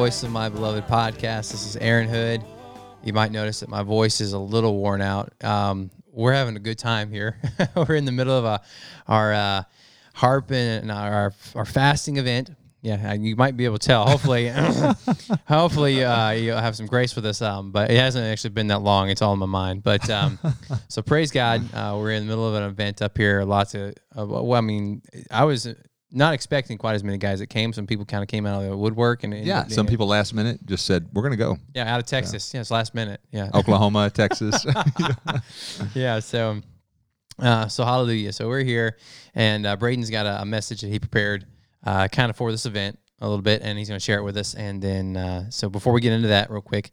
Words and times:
welcome 0.00 0.12
to 0.12 0.20
the 0.20 0.22
Voice 0.22 0.22
of 0.22 0.30
My 0.30 0.48
Beloved 0.48 0.86
podcast. 0.86 1.52
This 1.52 1.66
is 1.66 1.76
Aaron 1.76 2.08
Hood. 2.08 2.42
You 3.04 3.12
might 3.12 3.32
notice 3.32 3.60
that 3.60 3.68
my 3.68 3.82
voice 3.82 4.22
is 4.22 4.32
a 4.32 4.38
little 4.38 4.78
worn 4.78 5.02
out. 5.02 5.32
Um, 5.44 5.90
we're 6.10 6.32
having 6.32 6.56
a 6.56 6.58
good 6.58 6.78
time 6.78 7.10
here. 7.10 7.36
we're 7.76 7.96
in 7.96 8.06
the 8.06 8.12
middle 8.12 8.34
of 8.34 8.46
a, 8.46 8.62
our 9.06 9.34
uh, 9.34 9.62
harp 10.14 10.52
and 10.52 10.90
our, 10.90 11.34
our 11.54 11.64
fasting 11.66 12.16
event. 12.16 12.50
Yeah, 12.80 13.12
you 13.12 13.36
might 13.36 13.58
be 13.58 13.66
able 13.66 13.76
to 13.76 13.86
tell. 13.86 14.06
Hopefully, 14.06 14.48
hopefully 15.46 16.02
uh, 16.02 16.30
you'll 16.30 16.56
have 16.56 16.76
some 16.76 16.86
grace 16.86 17.14
with 17.14 17.26
us. 17.26 17.42
Um, 17.42 17.70
but 17.70 17.90
it 17.90 17.98
hasn't 17.98 18.24
actually 18.24 18.50
been 18.50 18.68
that 18.68 18.80
long. 18.80 19.10
It's 19.10 19.20
all 19.20 19.34
in 19.34 19.38
my 19.38 19.44
mind. 19.44 19.82
But 19.82 20.08
um, 20.08 20.38
so 20.88 21.02
praise 21.02 21.30
God. 21.30 21.62
Uh, 21.74 21.96
we're 21.98 22.12
in 22.12 22.22
the 22.22 22.28
middle 22.28 22.48
of 22.48 22.54
an 22.54 22.62
event 22.62 23.02
up 23.02 23.18
here. 23.18 23.42
Lots 23.42 23.74
of, 23.74 23.92
uh, 24.16 24.24
well, 24.24 24.54
I 24.54 24.62
mean, 24.62 25.02
I 25.30 25.44
was 25.44 25.68
not 26.12 26.34
expecting 26.34 26.78
quite 26.78 26.94
as 26.94 27.04
many 27.04 27.18
guys 27.18 27.38
that 27.38 27.46
came. 27.46 27.72
Some 27.72 27.86
people 27.86 28.04
kind 28.04 28.22
of 28.22 28.28
came 28.28 28.46
out 28.46 28.62
of 28.62 28.70
the 28.70 28.76
woodwork, 28.76 29.24
and, 29.24 29.34
yeah, 29.34 29.66
some 29.68 29.86
people 29.86 30.06
last 30.06 30.34
minute 30.34 30.64
just 30.66 30.86
said 30.86 31.08
we're 31.12 31.22
going 31.22 31.32
to 31.32 31.38
go. 31.38 31.58
Yeah, 31.74 31.92
out 31.92 32.00
of 32.00 32.06
Texas. 32.06 32.52
Yeah. 32.52 32.60
Yes, 32.60 32.70
last 32.70 32.94
minute. 32.94 33.20
Yeah, 33.30 33.50
Oklahoma, 33.54 34.10
Texas. 34.10 34.66
yeah. 35.94 36.20
So, 36.20 36.60
uh, 37.38 37.68
so 37.68 37.84
hallelujah. 37.84 38.32
So 38.32 38.48
we're 38.48 38.64
here, 38.64 38.96
and 39.34 39.66
uh, 39.66 39.76
Braden's 39.76 40.10
got 40.10 40.26
a, 40.26 40.42
a, 40.42 40.44
message 40.44 40.80
that 40.80 40.88
he 40.88 40.98
prepared, 40.98 41.46
uh, 41.84 42.08
kind 42.08 42.30
of 42.30 42.36
for 42.36 42.50
this 42.50 42.66
event 42.66 42.98
a 43.20 43.28
little 43.28 43.42
bit, 43.42 43.62
and 43.62 43.78
he's 43.78 43.88
going 43.88 43.98
to 43.98 44.04
share 44.04 44.18
it 44.18 44.24
with 44.24 44.36
us. 44.36 44.54
And 44.54 44.82
then, 44.82 45.16
uh, 45.16 45.50
so 45.50 45.68
before 45.68 45.92
we 45.92 46.00
get 46.00 46.12
into 46.12 46.28
that, 46.28 46.50
real 46.50 46.62
quick, 46.62 46.90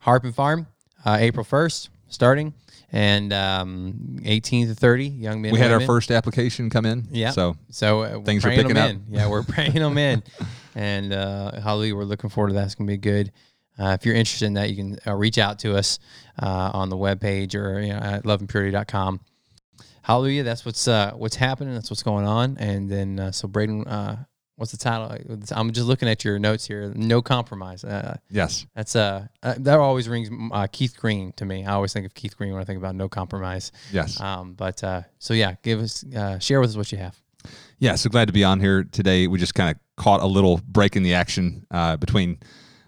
Harp 0.00 0.24
and 0.24 0.34
Farm, 0.34 0.66
uh, 1.04 1.18
April 1.20 1.44
first, 1.44 1.90
starting 2.08 2.54
and 2.92 3.32
um, 3.32 4.18
18 4.24 4.68
to 4.68 4.74
30 4.74 5.06
young 5.06 5.40
men. 5.40 5.52
We 5.52 5.58
had 5.58 5.70
women. 5.70 5.82
our 5.82 5.86
first 5.86 6.10
application 6.10 6.68
come 6.68 6.84
in. 6.84 7.08
Yeah. 7.10 7.30
So 7.30 7.56
so 7.70 8.02
uh, 8.02 8.20
things 8.20 8.44
are 8.44 8.50
picking 8.50 8.76
up. 8.76 8.90
In. 8.90 9.04
Yeah, 9.08 9.28
we're 9.28 9.42
praying 9.42 9.74
them 9.74 9.96
in, 9.98 10.22
and 10.74 11.12
uh, 11.12 11.60
hallelujah, 11.60 11.96
we're 11.96 12.04
looking 12.04 12.30
forward 12.30 12.48
to 12.48 12.54
that. 12.54 12.66
It's 12.66 12.74
gonna 12.74 12.88
be 12.88 12.98
good. 12.98 13.32
Uh, 13.78 13.96
if 13.98 14.04
you're 14.04 14.14
interested 14.14 14.44
in 14.46 14.54
that, 14.54 14.68
you 14.68 14.76
can 14.76 14.98
uh, 15.06 15.14
reach 15.14 15.38
out 15.38 15.58
to 15.60 15.74
us 15.74 15.98
uh, 16.40 16.70
on 16.74 16.90
the 16.90 16.96
webpage 16.96 17.54
or 17.54 17.80
you 17.80 17.92
know, 17.92 17.98
at 17.98 18.24
loveandpurity.com. 18.24 19.20
Hallelujah, 20.02 20.42
that's 20.42 20.66
what's 20.66 20.86
uh, 20.86 21.12
what's 21.12 21.36
happening. 21.36 21.72
That's 21.72 21.90
what's 21.90 22.02
going 22.02 22.26
on. 22.26 22.58
And 22.58 22.90
then 22.90 23.32
so 23.32 23.48
Braden 23.48 23.84
what's 24.62 24.70
the 24.70 24.78
title? 24.78 25.10
I'm 25.50 25.72
just 25.72 25.88
looking 25.88 26.08
at 26.08 26.24
your 26.24 26.38
notes 26.38 26.64
here. 26.64 26.92
No 26.94 27.20
compromise. 27.20 27.82
Uh, 27.82 28.16
yes, 28.30 28.64
that's 28.76 28.94
uh, 28.94 29.26
uh 29.42 29.54
that 29.58 29.80
always 29.80 30.08
rings 30.08 30.30
uh, 30.52 30.68
Keith 30.70 30.96
Green 30.96 31.32
to 31.32 31.44
me. 31.44 31.66
I 31.66 31.72
always 31.72 31.92
think 31.92 32.06
of 32.06 32.14
Keith 32.14 32.36
Green 32.36 32.52
when 32.52 32.62
I 32.62 32.64
think 32.64 32.78
about 32.78 32.94
no 32.94 33.08
compromise. 33.08 33.72
Yes. 33.90 34.20
Um, 34.20 34.54
but 34.54 34.84
uh, 34.84 35.02
so 35.18 35.34
yeah, 35.34 35.56
give 35.62 35.80
us 35.80 36.04
uh, 36.14 36.38
share 36.38 36.60
with 36.60 36.70
us 36.70 36.76
what 36.76 36.92
you 36.92 36.98
have. 36.98 37.20
Yeah, 37.80 37.96
so 37.96 38.08
glad 38.08 38.28
to 38.28 38.32
be 38.32 38.44
on 38.44 38.60
here 38.60 38.84
today. 38.84 39.26
We 39.26 39.40
just 39.40 39.56
kind 39.56 39.74
of 39.74 39.76
caught 39.96 40.20
a 40.20 40.26
little 40.26 40.60
break 40.68 40.94
in 40.94 41.02
the 41.02 41.14
action 41.14 41.66
uh, 41.70 41.96
between. 41.96 42.38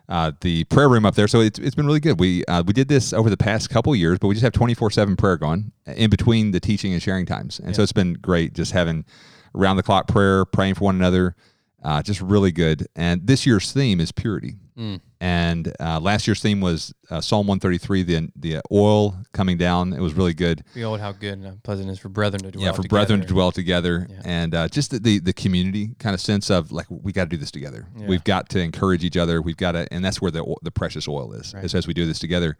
Uh, 0.06 0.32
the 0.42 0.64
prayer 0.64 0.90
room 0.90 1.06
up 1.06 1.14
there. 1.14 1.26
So 1.26 1.40
it's, 1.40 1.58
it's 1.58 1.74
been 1.74 1.86
really 1.86 1.98
good. 1.98 2.20
We 2.20 2.44
uh, 2.44 2.62
we 2.66 2.74
did 2.74 2.88
this 2.88 3.14
over 3.14 3.30
the 3.30 3.38
past 3.38 3.70
couple 3.70 3.96
years, 3.96 4.18
but 4.18 4.28
we 4.28 4.34
just 4.34 4.44
have 4.44 4.52
24 4.52 4.90
7 4.90 5.16
prayer 5.16 5.38
going 5.38 5.72
in 5.86 6.10
between 6.10 6.50
the 6.50 6.60
teaching 6.60 6.92
and 6.92 7.00
sharing 7.02 7.24
times. 7.24 7.58
And 7.58 7.68
yeah. 7.68 7.72
so 7.72 7.82
it's 7.82 7.92
been 7.92 8.12
great 8.12 8.52
just 8.52 8.72
having 8.72 9.06
around 9.54 9.76
the 9.76 9.82
clock 9.82 10.08
prayer, 10.08 10.44
praying 10.44 10.74
for 10.74 10.84
one 10.84 10.96
another, 10.96 11.36
uh, 11.84 12.02
just 12.02 12.20
really 12.20 12.50
good. 12.50 12.86
And 12.96 13.26
this 13.26 13.46
year's 13.46 13.72
theme 13.72 14.00
is 14.00 14.10
purity. 14.10 14.54
Mm. 14.76 15.00
And 15.20 15.72
uh, 15.78 16.00
last 16.00 16.26
year's 16.26 16.42
theme 16.42 16.60
was 16.60 16.92
uh, 17.08 17.20
Psalm 17.20 17.46
133, 17.46 18.02
the 18.02 18.28
the 18.34 18.60
oil 18.72 19.16
coming 19.32 19.56
down. 19.56 19.92
It 19.92 20.00
was 20.00 20.14
really 20.14 20.34
good. 20.34 20.64
Behold, 20.74 21.00
how 21.00 21.12
good 21.12 21.38
and 21.38 21.62
pleasant 21.62 21.88
is 21.90 21.98
for 21.98 22.08
brethren 22.08 22.42
to 22.42 22.50
dwell. 22.50 22.64
Yeah, 22.64 22.72
for 22.72 22.82
together. 22.82 22.88
brethren 22.88 23.20
to 23.20 23.26
dwell 23.26 23.52
together, 23.52 24.06
yeah. 24.10 24.20
and 24.24 24.54
uh, 24.54 24.68
just 24.68 24.90
the, 24.90 24.98
the, 24.98 25.20
the 25.20 25.32
community 25.32 25.94
kind 25.98 26.12
of 26.12 26.20
sense 26.20 26.50
of 26.50 26.72
like 26.72 26.86
we 26.90 27.12
got 27.12 27.24
to 27.24 27.30
do 27.30 27.36
this 27.36 27.52
together. 27.52 27.86
Yeah. 27.96 28.08
We've 28.08 28.24
got 28.24 28.48
to 28.50 28.60
encourage 28.60 29.04
each 29.04 29.16
other. 29.16 29.40
We've 29.40 29.56
got 29.56 29.72
to, 29.72 29.86
and 29.92 30.04
that's 30.04 30.20
where 30.20 30.32
the 30.32 30.44
the 30.62 30.72
precious 30.72 31.06
oil 31.06 31.32
is. 31.32 31.54
Right. 31.54 31.64
Is 31.64 31.74
as 31.74 31.86
we 31.86 31.94
do 31.94 32.06
this 32.06 32.18
together. 32.18 32.58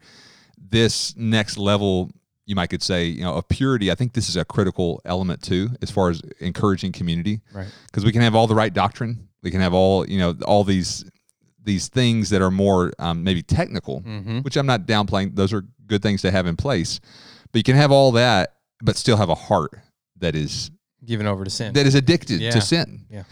This 0.57 1.15
next 1.17 1.57
level 1.57 2.09
you 2.45 2.55
might 2.55 2.67
could 2.67 2.83
say, 2.83 3.05
you 3.05 3.23
know, 3.23 3.33
of 3.33 3.47
purity, 3.47 3.91
I 3.91 3.95
think 3.95 4.13
this 4.13 4.29
is 4.29 4.37
a 4.37 4.45
critical 4.45 5.01
element 5.05 5.41
too, 5.41 5.69
as 5.81 5.89
far 5.89 6.09
as 6.09 6.21
encouraging 6.39 6.91
community. 6.91 7.41
Right. 7.53 7.67
Because 7.87 8.05
we 8.05 8.11
can 8.11 8.21
have 8.21 8.35
all 8.35 8.47
the 8.47 8.55
right 8.55 8.73
doctrine, 8.73 9.27
we 9.41 9.51
can 9.51 9.61
have 9.61 9.73
all, 9.73 10.07
you 10.07 10.19
know, 10.19 10.35
all 10.45 10.63
these 10.63 11.05
these 11.63 11.87
things 11.87 12.29
that 12.29 12.43
are 12.43 12.51
more 12.51 12.93
um, 12.99 13.23
maybe 13.23 13.41
technical, 13.41 14.01
mm-hmm. 14.01 14.39
which 14.39 14.55
I'm 14.55 14.67
not 14.67 14.85
downplaying. 14.85 15.35
Those 15.35 15.51
are 15.51 15.63
good 15.87 16.03
things 16.03 16.21
to 16.21 16.31
have 16.31 16.45
in 16.45 16.55
place, 16.55 16.99
but 17.51 17.57
you 17.57 17.63
can 17.63 17.75
have 17.75 17.91
all 17.91 18.11
that, 18.11 18.53
but 18.81 18.95
still 18.95 19.17
have 19.17 19.29
a 19.29 19.35
heart 19.35 19.71
that 20.17 20.35
is 20.35 20.69
given 21.03 21.25
over 21.25 21.43
to 21.43 21.49
sin, 21.49 21.73
that 21.73 21.87
is 21.87 21.95
addicted 21.95 22.39
yeah. 22.39 22.51
to 22.51 22.61
sin. 22.61 23.05
Yeah. 23.09 23.23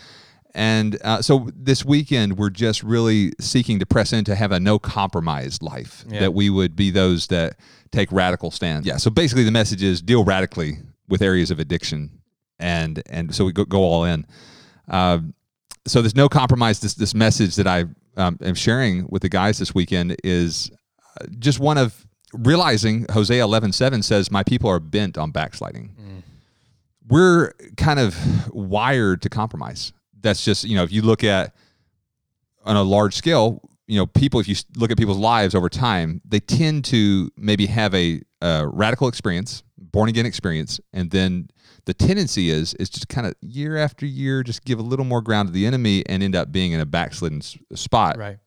And 0.56 1.00
uh, 1.04 1.22
so 1.22 1.50
this 1.56 1.84
weekend, 1.84 2.38
we're 2.38 2.52
just 2.52 2.84
really 2.84 3.34
seeking 3.40 3.80
to 3.80 3.86
press 3.86 4.14
in 4.14 4.24
to 4.26 4.36
have 4.36 4.52
a 4.52 4.60
no 4.60 4.78
compromise 4.78 5.62
life. 5.62 6.06
Yeah. 6.08 6.22
That 6.22 6.34
we 6.34 6.50
would 6.50 6.76
be 6.76 6.92
those 6.92 7.28
that 7.28 7.58
take 7.92 8.12
radical 8.12 8.52
stands. 8.52 8.86
Yeah. 8.86 8.98
So 8.98 9.10
basically, 9.10 9.44
the 9.44 9.52
message 9.52 9.82
is 9.82 10.02
deal 10.02 10.24
radically 10.24 10.78
with 11.08 11.22
areas 11.22 11.50
of 11.50 11.60
addiction, 11.60 12.22
and 12.60 13.02
and 13.10 13.34
so 13.34 13.46
we 13.46 13.52
go, 13.52 13.66
go 13.66 13.80
all 13.80 14.04
in. 14.04 14.28
Uh, 14.88 15.20
so 15.88 16.02
there's 16.02 16.16
no 16.16 16.30
compromise. 16.30 16.80
This 16.82 16.94
this 16.94 17.16
message 17.16 17.56
that 17.56 17.68
I 17.68 17.86
um, 18.16 18.38
am 18.42 18.56
sharing 18.56 19.08
with 19.10 19.24
the 19.24 19.30
guys 19.30 19.58
this 19.58 19.74
weekend 19.74 20.16
is 20.24 20.72
uh, 21.20 21.26
just 21.40 21.60
one 21.60 21.80
of 21.80 22.06
realizing 22.32 23.08
Hosea 23.12 23.44
11:7 23.44 24.04
says, 24.04 24.30
"My 24.30 24.44
people 24.44 24.70
are 24.70 24.80
bent 24.80 25.18
on 25.18 25.32
backsliding." 25.32 25.96
Mm. 26.00 26.24
We're 27.08 27.54
kind 27.76 28.00
of 28.00 28.54
wired 28.54 29.24
to 29.24 29.30
compromise. 29.30 29.94
That's 30.24 30.44
just 30.44 30.64
you 30.64 30.76
know 30.76 30.84
if 30.84 30.92
you 30.92 31.04
look 31.04 31.24
at 31.24 31.54
on 32.66 32.76
a 32.76 32.84
large 32.84 33.14
scale, 33.14 33.62
you 33.88 33.98
know, 33.98 34.06
people, 34.06 34.40
if 34.40 34.48
you 34.48 34.56
look 34.76 34.92
at 34.92 34.98
people's 34.98 35.18
lives 35.18 35.54
over 35.54 35.70
time, 35.70 36.22
they 36.26 36.40
tend 36.40 36.86
to 36.86 37.30
maybe 37.38 37.66
have 37.68 37.94
a, 37.94 38.22
a 38.42 38.68
radical 38.68 39.08
experience, 39.08 39.64
born 39.78 40.10
again 40.10 40.26
experience, 40.26 40.80
and 40.94 41.12
then 41.12 41.50
the 41.86 41.94
tendency 41.94 42.50
is 42.50 42.74
is 42.76 42.90
just 42.90 43.10
kind 43.10 43.28
of 43.28 43.34
year 43.42 43.78
after 43.78 44.06
year, 44.06 44.42
just 44.42 44.64
give 44.64 44.80
a 44.80 44.82
little 44.82 45.06
more 45.06 45.22
ground 45.22 45.50
to 45.50 45.54
the 45.54 45.66
enemy 45.66 46.04
and 46.08 46.24
end 46.24 46.36
up 46.36 46.52
being 46.52 46.72
in 46.72 46.80
a 46.80 46.86
backslidden 46.86 47.42
spot. 47.42 48.18
Right. 48.18 48.38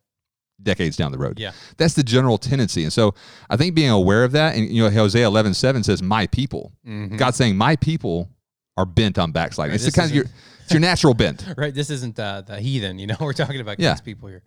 Decades 0.63 0.97
down 0.97 1.13
the 1.13 1.19
road. 1.19 1.39
Yeah. 1.39 1.53
That's 1.77 1.93
the 1.93 2.03
general 2.03 2.39
tendency. 2.39 2.83
And 2.83 2.93
so 2.93 3.15
I 3.51 3.59
think 3.59 3.75
being 3.75 3.91
aware 3.91 4.25
of 4.25 4.33
that, 4.33 4.57
and 4.57 4.67
you 4.71 4.83
know, 4.83 4.91
Hosea 4.91 5.27
11, 5.27 5.53
7 5.53 5.83
says, 5.85 6.03
My 6.03 6.27
people. 6.29 6.73
Mm-hmm. 6.87 7.17
God 7.17 7.35
saying, 7.35 7.59
My 7.59 7.77
people 7.77 8.31
are 8.79 8.87
bent 8.87 9.19
on 9.19 9.33
backsliding. 9.33 9.73
Right, 9.73 9.75
it's 9.75 9.85
the 9.85 9.93
kind 9.93 10.11
of 10.11 10.17
your 10.17 10.25
it's 10.67 10.73
your 10.73 10.81
natural 10.81 11.15
bent. 11.15 11.47
Right. 11.57 11.73
This 11.73 11.91
isn't 11.91 12.19
uh, 12.19 12.43
the 12.43 12.61
heathen, 12.61 12.99
you 12.99 13.07
know, 13.07 13.17
we're 13.21 13.33
talking 13.33 13.61
about 13.61 13.79
yeah. 13.79 13.91
God's 13.91 14.01
people 14.01 14.29
here. 14.29 14.43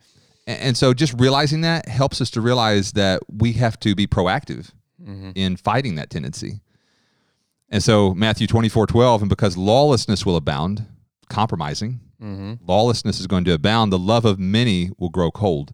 And 0.46 0.76
so 0.76 0.94
just 0.94 1.14
realizing 1.20 1.62
that 1.62 1.88
helps 1.88 2.22
us 2.22 2.30
to 2.32 2.42
realize 2.42 2.94
that 2.94 3.22
we 3.32 3.54
have 3.54 3.80
to 3.82 3.96
be 3.96 4.08
proactive 4.08 4.72
mm-hmm. 5.02 5.32
in 5.36 5.58
fighting 5.58 5.96
that 5.96 6.10
tendency. 6.10 6.62
And 7.70 7.84
so 7.84 8.14
Matthew 8.16 8.48
24, 8.48 8.88
12, 8.88 9.22
and 9.22 9.30
because 9.30 9.56
lawlessness 9.56 10.26
will 10.26 10.36
abound, 10.36 10.86
compromising, 11.30 12.00
mm-hmm. 12.22 12.54
lawlessness 12.66 13.20
is 13.20 13.28
going 13.28 13.46
to 13.46 13.54
abound, 13.54 13.94
the 13.94 14.00
love 14.00 14.26
of 14.26 14.40
many 14.40 14.90
will 14.98 15.10
grow 15.10 15.30
cold. 15.32 15.72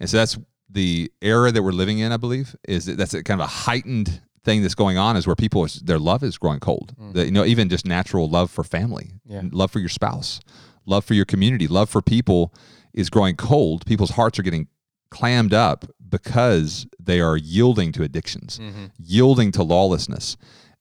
And 0.00 0.08
so 0.08 0.16
that's 0.16 0.38
the 0.70 1.12
era 1.20 1.52
that 1.52 1.62
we're 1.62 1.72
living 1.72 1.98
in, 1.98 2.10
I 2.10 2.16
believe, 2.16 2.56
is 2.66 2.86
that 2.86 2.96
that's 2.96 3.14
a 3.14 3.22
kind 3.22 3.40
of 3.40 3.44
a 3.44 3.50
heightened 3.50 4.22
thing 4.44 4.62
that's 4.62 4.74
going 4.74 4.98
on 4.98 5.16
is 5.16 5.26
where 5.26 5.36
people 5.36 5.66
their 5.82 5.98
love 5.98 6.22
is 6.22 6.38
growing 6.38 6.60
cold. 6.60 6.94
Mm-hmm. 7.00 7.18
you 7.18 7.30
know, 7.30 7.44
even 7.44 7.68
just 7.68 7.86
natural 7.86 8.28
love 8.28 8.50
for 8.50 8.62
family, 8.62 9.12
yeah. 9.26 9.42
love 9.50 9.70
for 9.70 9.80
your 9.80 9.88
spouse, 9.88 10.40
love 10.86 11.04
for 11.04 11.14
your 11.14 11.24
community, 11.24 11.66
love 11.66 11.88
for 11.88 12.02
people 12.02 12.52
is 12.92 13.10
growing 13.10 13.36
cold. 13.36 13.84
People's 13.86 14.10
hearts 14.10 14.38
are 14.38 14.42
getting 14.42 14.68
clammed 15.10 15.54
up 15.54 15.84
because 16.08 16.86
they 17.00 17.20
are 17.20 17.36
yielding 17.36 17.92
to 17.92 18.02
addictions, 18.02 18.58
mm-hmm. 18.58 18.86
yielding 18.98 19.50
to 19.52 19.62
lawlessness, 19.62 20.36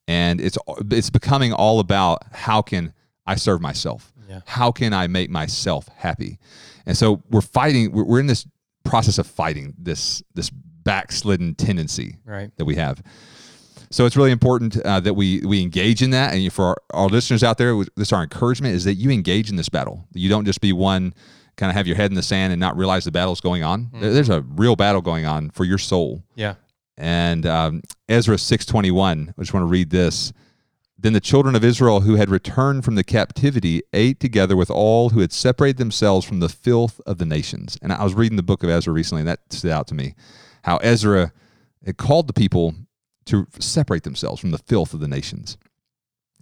and 0.07 0.39
it's 0.41 0.57
it's 0.91 1.09
becoming 1.09 1.53
all 1.53 1.79
about 1.79 2.23
how 2.31 2.61
can 2.61 2.93
I 3.25 3.35
serve 3.35 3.61
myself? 3.61 4.11
Yeah. 4.27 4.41
How 4.45 4.71
can 4.71 4.93
I 4.93 5.07
make 5.07 5.29
myself 5.29 5.88
happy? 5.95 6.39
And 6.85 6.97
so 6.97 7.21
we're 7.29 7.41
fighting. 7.41 7.91
We're, 7.91 8.03
we're 8.03 8.19
in 8.19 8.27
this 8.27 8.45
process 8.83 9.17
of 9.17 9.27
fighting 9.27 9.73
this 9.77 10.21
this 10.33 10.49
backslidden 10.49 11.55
tendency 11.55 12.17
right. 12.25 12.51
that 12.57 12.65
we 12.65 12.75
have. 12.75 13.01
So 13.93 14.07
it's 14.07 14.17
really 14.17 14.31
important 14.31 14.75
uh, 14.81 14.99
that 15.01 15.13
we 15.13 15.41
we 15.41 15.61
engage 15.61 16.01
in 16.01 16.09
that. 16.09 16.33
And 16.33 16.51
for 16.51 16.65
our, 16.65 16.77
our 16.95 17.07
listeners 17.07 17.43
out 17.43 17.59
there, 17.59 17.79
this 17.95 18.11
our 18.11 18.23
encouragement 18.23 18.73
is 18.73 18.85
that 18.85 18.95
you 18.95 19.11
engage 19.11 19.51
in 19.51 19.55
this 19.55 19.69
battle. 19.69 20.07
You 20.13 20.29
don't 20.29 20.45
just 20.45 20.61
be 20.61 20.73
one 20.73 21.13
kind 21.57 21.69
of 21.69 21.75
have 21.75 21.85
your 21.85 21.95
head 21.95 22.09
in 22.09 22.15
the 22.15 22.23
sand 22.23 22.51
and 22.51 22.59
not 22.59 22.75
realize 22.75 23.05
the 23.05 23.11
battle's 23.11 23.39
going 23.39 23.61
on. 23.61 23.85
Mm-hmm. 23.85 24.01
There's 24.01 24.29
a 24.29 24.41
real 24.41 24.75
battle 24.75 25.01
going 25.01 25.27
on 25.27 25.51
for 25.51 25.63
your 25.63 25.77
soul. 25.77 26.23
Yeah. 26.33 26.55
And 26.97 27.45
um, 27.45 27.83
Ezra 28.09 28.37
6:21. 28.37 29.29
I 29.29 29.33
just 29.39 29.53
want 29.53 29.61
to 29.61 29.67
read 29.67 29.91
this. 29.91 30.33
Then 30.97 31.13
the 31.13 31.19
children 31.19 31.53
of 31.53 31.63
Israel 31.63 32.01
who 32.01 32.15
had 32.15 32.31
returned 32.31 32.83
from 32.83 32.95
the 32.95 33.03
captivity 33.03 33.83
ate 33.93 34.19
together 34.19 34.55
with 34.55 34.71
all 34.71 35.09
who 35.09 35.19
had 35.19 35.31
separated 35.31 35.77
themselves 35.77 36.25
from 36.25 36.39
the 36.39 36.49
filth 36.49 36.99
of 37.05 37.19
the 37.19 37.25
nations. 37.25 37.77
And 37.83 37.93
I 37.93 38.03
was 38.03 38.15
reading 38.15 38.37
the 38.37 38.43
book 38.43 38.63
of 38.63 38.71
Ezra 38.71 38.91
recently, 38.91 39.21
and 39.21 39.27
that 39.27 39.41
stood 39.53 39.69
out 39.69 39.85
to 39.89 39.93
me. 39.93 40.15
How 40.63 40.77
Ezra 40.77 41.31
had 41.85 41.97
called 41.97 42.25
the 42.25 42.33
people 42.33 42.73
to 43.25 43.47
separate 43.59 44.03
themselves 44.03 44.39
from 44.41 44.51
the 44.51 44.57
filth 44.57 44.93
of 44.93 44.99
the 44.99 45.07
nations. 45.07 45.57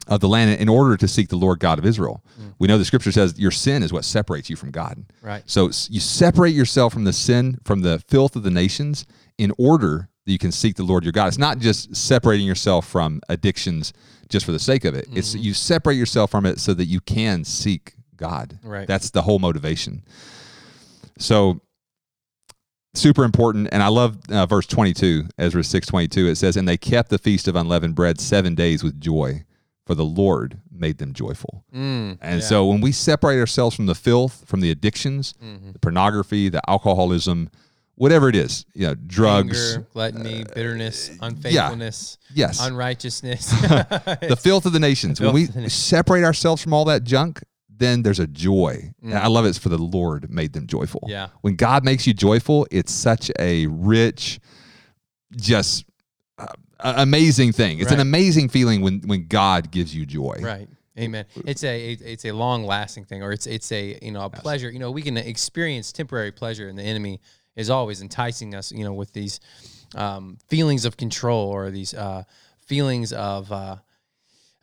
of 0.08 0.20
the 0.20 0.28
land 0.28 0.60
in 0.60 0.68
order 0.68 0.98
to 0.98 1.08
seek 1.08 1.30
the 1.30 1.36
Lord 1.36 1.60
God 1.60 1.78
of 1.78 1.86
Israel. 1.86 2.24
Mm. 2.40 2.54
We 2.60 2.68
know 2.68 2.78
the 2.78 2.86
scripture 2.86 3.12
says 3.12 3.40
your 3.40 3.52
sin 3.52 3.84
is 3.84 3.94
what 3.94 4.04
separates 4.04 4.50
you 4.50 4.56
from 4.56 4.72
God. 4.72 5.06
Right. 5.22 5.44
So 5.46 5.66
you 5.90 6.00
separate 6.00 6.56
yourself 6.56 6.92
from 6.94 7.04
the 7.04 7.14
sin, 7.14 7.60
from 7.64 7.82
the 7.82 8.00
filth 8.08 8.36
of 8.36 8.44
the 8.44 8.50
nations 8.50 9.06
in 9.38 9.54
order 9.58 10.10
that 10.26 10.32
you 10.32 10.40
can 10.40 10.52
seek 10.52 10.76
the 10.76 10.84
Lord 10.84 11.04
your 11.04 11.12
God. 11.12 11.28
It's 11.28 11.38
not 11.38 11.60
just 11.60 11.96
separating 11.96 12.48
yourself 12.48 12.88
from 12.88 13.22
addictions 13.30 13.94
just 14.30 14.46
for 14.46 14.52
the 14.52 14.60
sake 14.60 14.86
of 14.86 14.96
it. 14.96 15.08
Mm-hmm. 15.08 15.18
It's 15.18 15.36
you 15.36 15.54
separate 15.54 15.96
yourself 15.96 16.32
from 16.32 16.46
it 16.46 16.60
so 16.60 16.74
that 16.74 16.86
you 16.86 17.00
can 17.00 17.44
seek 17.44 17.94
God. 18.16 18.60
Right. 18.64 18.88
That's 18.88 19.12
the 19.12 19.22
whole 19.22 19.40
motivation. 19.40 20.04
So 21.18 21.62
super 22.94 23.24
important 23.24 23.70
and 23.72 23.82
i 23.82 23.88
love 23.88 24.18
uh, 24.30 24.46
verse 24.46 24.68
22 24.68 25.24
ezra 25.38 25.64
622 25.64 26.28
it 26.28 26.36
says 26.36 26.58
and 26.58 26.68
they 26.68 26.78
kept 26.78 27.10
the 27.10 27.18
feast 27.18 27.48
of 27.48 27.56
unleavened 27.56 27.96
bread 27.96 28.20
seven 28.20 28.56
days 28.56 28.84
with 28.84 29.00
joy 29.00 29.44
for 29.86 29.96
the 29.96 30.06
lord 30.06 30.60
made 30.72 30.98
them 30.98 31.14
joyful 31.14 31.64
mm, 31.74 32.18
and 32.22 32.42
yeah. 32.42 32.46
so 32.46 32.66
when 32.66 32.82
we 32.82 32.92
separate 32.92 33.40
ourselves 33.40 33.76
from 33.76 33.86
the 33.86 33.96
filth 33.96 34.44
from 34.46 34.60
the 34.60 34.72
addictions 34.72 35.34
mm-hmm. 35.44 35.72
the 35.72 35.80
pornography 35.80 36.50
the 36.50 36.62
alcoholism 36.70 37.50
whatever 38.02 38.30
it 38.30 38.36
is, 38.36 38.66
you 38.74 38.88
know, 38.88 38.96
drugs, 38.96 39.76
Anger, 39.76 39.88
gluttony, 39.94 40.42
uh, 40.42 40.54
bitterness, 40.56 41.16
unfaithfulness, 41.22 42.18
yeah. 42.34 42.48
yes, 42.48 42.66
unrighteousness, 42.66 43.52
the 43.62 44.38
filth 44.42 44.66
of 44.66 44.74
the 44.74 44.80
nations. 44.80 45.20
The 45.20 45.26
when 45.26 45.36
we 45.36 45.70
separate 45.70 46.24
ourselves 46.24 46.64
from 46.64 46.74
all 46.74 46.86
that 46.86 47.04
junk, 47.04 47.44
then 47.82 48.04
there's 48.04 48.20
a 48.20 48.28
joy. 48.28 48.94
Mm. 49.04 49.14
I 49.14 49.28
love 49.28 49.46
it. 49.46 49.50
It's 49.50 49.58
for 49.58 49.70
the 49.70 49.78
Lord 49.78 50.30
made 50.30 50.54
them 50.54 50.68
joyful. 50.68 51.04
Yeah. 51.08 51.30
When 51.42 51.56
God 51.56 51.84
makes 51.84 52.06
you 52.06 52.14
joyful, 52.14 52.68
it's 52.72 52.94
such 52.94 53.32
a 53.40 53.68
rich, 53.68 54.40
just 55.36 55.86
uh, 56.38 56.48
amazing 56.80 57.52
thing. 57.52 57.80
It's 57.80 57.90
right. 57.90 57.96
an 57.96 58.02
amazing 58.02 58.50
feeling 58.50 58.82
when 58.82 59.02
when 59.02 59.28
God 59.28 59.72
gives 59.72 59.96
you 59.96 60.06
joy. 60.06 60.38
Right. 60.42 60.68
Amen. 61.00 61.26
It's 61.46 61.64
a 61.64 61.94
it's 61.94 62.26
a 62.26 62.32
long 62.32 62.66
lasting 62.66 63.06
thing, 63.06 63.24
or 63.24 63.32
it's 63.32 63.48
it's 63.48 63.72
a 63.72 63.98
you 64.02 64.12
know 64.12 64.24
a 64.24 64.30
pleasure. 64.30 64.70
You 64.70 64.80
know, 64.80 64.92
we 64.92 65.02
can 65.02 65.18
experience 65.18 65.92
temporary 65.92 66.32
pleasure, 66.32 66.68
and 66.68 66.78
the 66.78 66.84
enemy 66.84 67.22
is 67.56 67.70
always 67.70 68.02
enticing 68.02 68.56
us, 68.56 68.72
you 68.72 68.84
know, 68.84 68.94
with 68.94 69.14
these 69.14 69.40
um, 69.96 70.38
feelings 70.48 70.86
of 70.86 70.98
control 70.98 71.50
or 71.50 71.70
these 71.70 71.94
uh, 71.94 72.24
feelings 72.66 73.14
of 73.14 73.52
uh, 73.52 73.78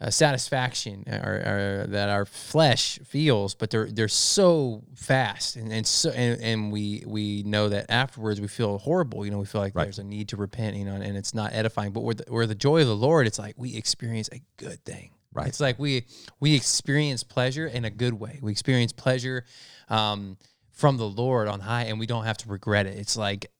uh, 0.00 0.10
satisfaction 0.10 1.04
or, 1.08 1.82
or, 1.82 1.86
that 1.88 2.08
our 2.08 2.24
flesh 2.24 3.00
feels, 3.04 3.54
but 3.54 3.70
they're 3.70 3.90
they're 3.90 4.06
so 4.06 4.84
fast 4.94 5.56
and, 5.56 5.72
and 5.72 5.86
so 5.86 6.10
and, 6.10 6.40
and 6.40 6.72
we 6.72 7.02
we 7.06 7.42
know 7.42 7.68
that 7.68 7.86
afterwards 7.90 8.40
we 8.40 8.48
feel 8.48 8.78
horrible. 8.78 9.24
You 9.24 9.32
know, 9.32 9.38
we 9.38 9.46
feel 9.46 9.60
like 9.60 9.74
right. 9.74 9.84
there's 9.84 9.98
a 9.98 10.04
need 10.04 10.28
to 10.28 10.36
repent. 10.36 10.76
You 10.76 10.84
know, 10.84 10.94
and, 10.94 11.02
and 11.02 11.16
it's 11.16 11.34
not 11.34 11.52
edifying. 11.52 11.92
But 11.92 12.02
where 12.02 12.14
the, 12.14 12.24
where 12.28 12.46
the 12.46 12.54
joy 12.54 12.82
of 12.82 12.86
the 12.86 12.96
Lord, 12.96 13.26
it's 13.26 13.38
like 13.38 13.54
we 13.58 13.76
experience 13.76 14.28
a 14.32 14.40
good 14.56 14.84
thing. 14.84 15.10
Right. 15.32 15.48
It's 15.48 15.60
like 15.60 15.78
we 15.78 16.04
we 16.38 16.54
experience 16.54 17.24
pleasure 17.24 17.66
in 17.66 17.84
a 17.84 17.90
good 17.90 18.14
way. 18.14 18.38
We 18.40 18.52
experience 18.52 18.92
pleasure. 18.92 19.44
Um, 19.88 20.36
from 20.78 20.96
the 20.96 21.08
Lord 21.08 21.48
on 21.48 21.58
high, 21.58 21.84
and 21.84 21.98
we 21.98 22.06
don't 22.06 22.24
have 22.24 22.36
to 22.38 22.48
regret 22.48 22.86
it. 22.86 22.96
It's 22.96 23.16
like 23.16 23.50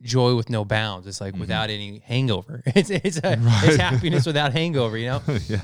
joy 0.00 0.36
with 0.36 0.48
no 0.48 0.64
bounds. 0.64 1.08
It's 1.08 1.20
like 1.20 1.32
mm-hmm. 1.32 1.40
without 1.40 1.70
any 1.70 1.98
hangover. 1.98 2.62
It's 2.66 2.88
it's 2.90 3.18
a, 3.18 3.36
right. 3.36 3.64
it's 3.64 3.76
happiness 3.76 4.26
without 4.26 4.52
hangover. 4.52 4.96
You 4.96 5.06
know. 5.08 5.22
yeah. 5.48 5.62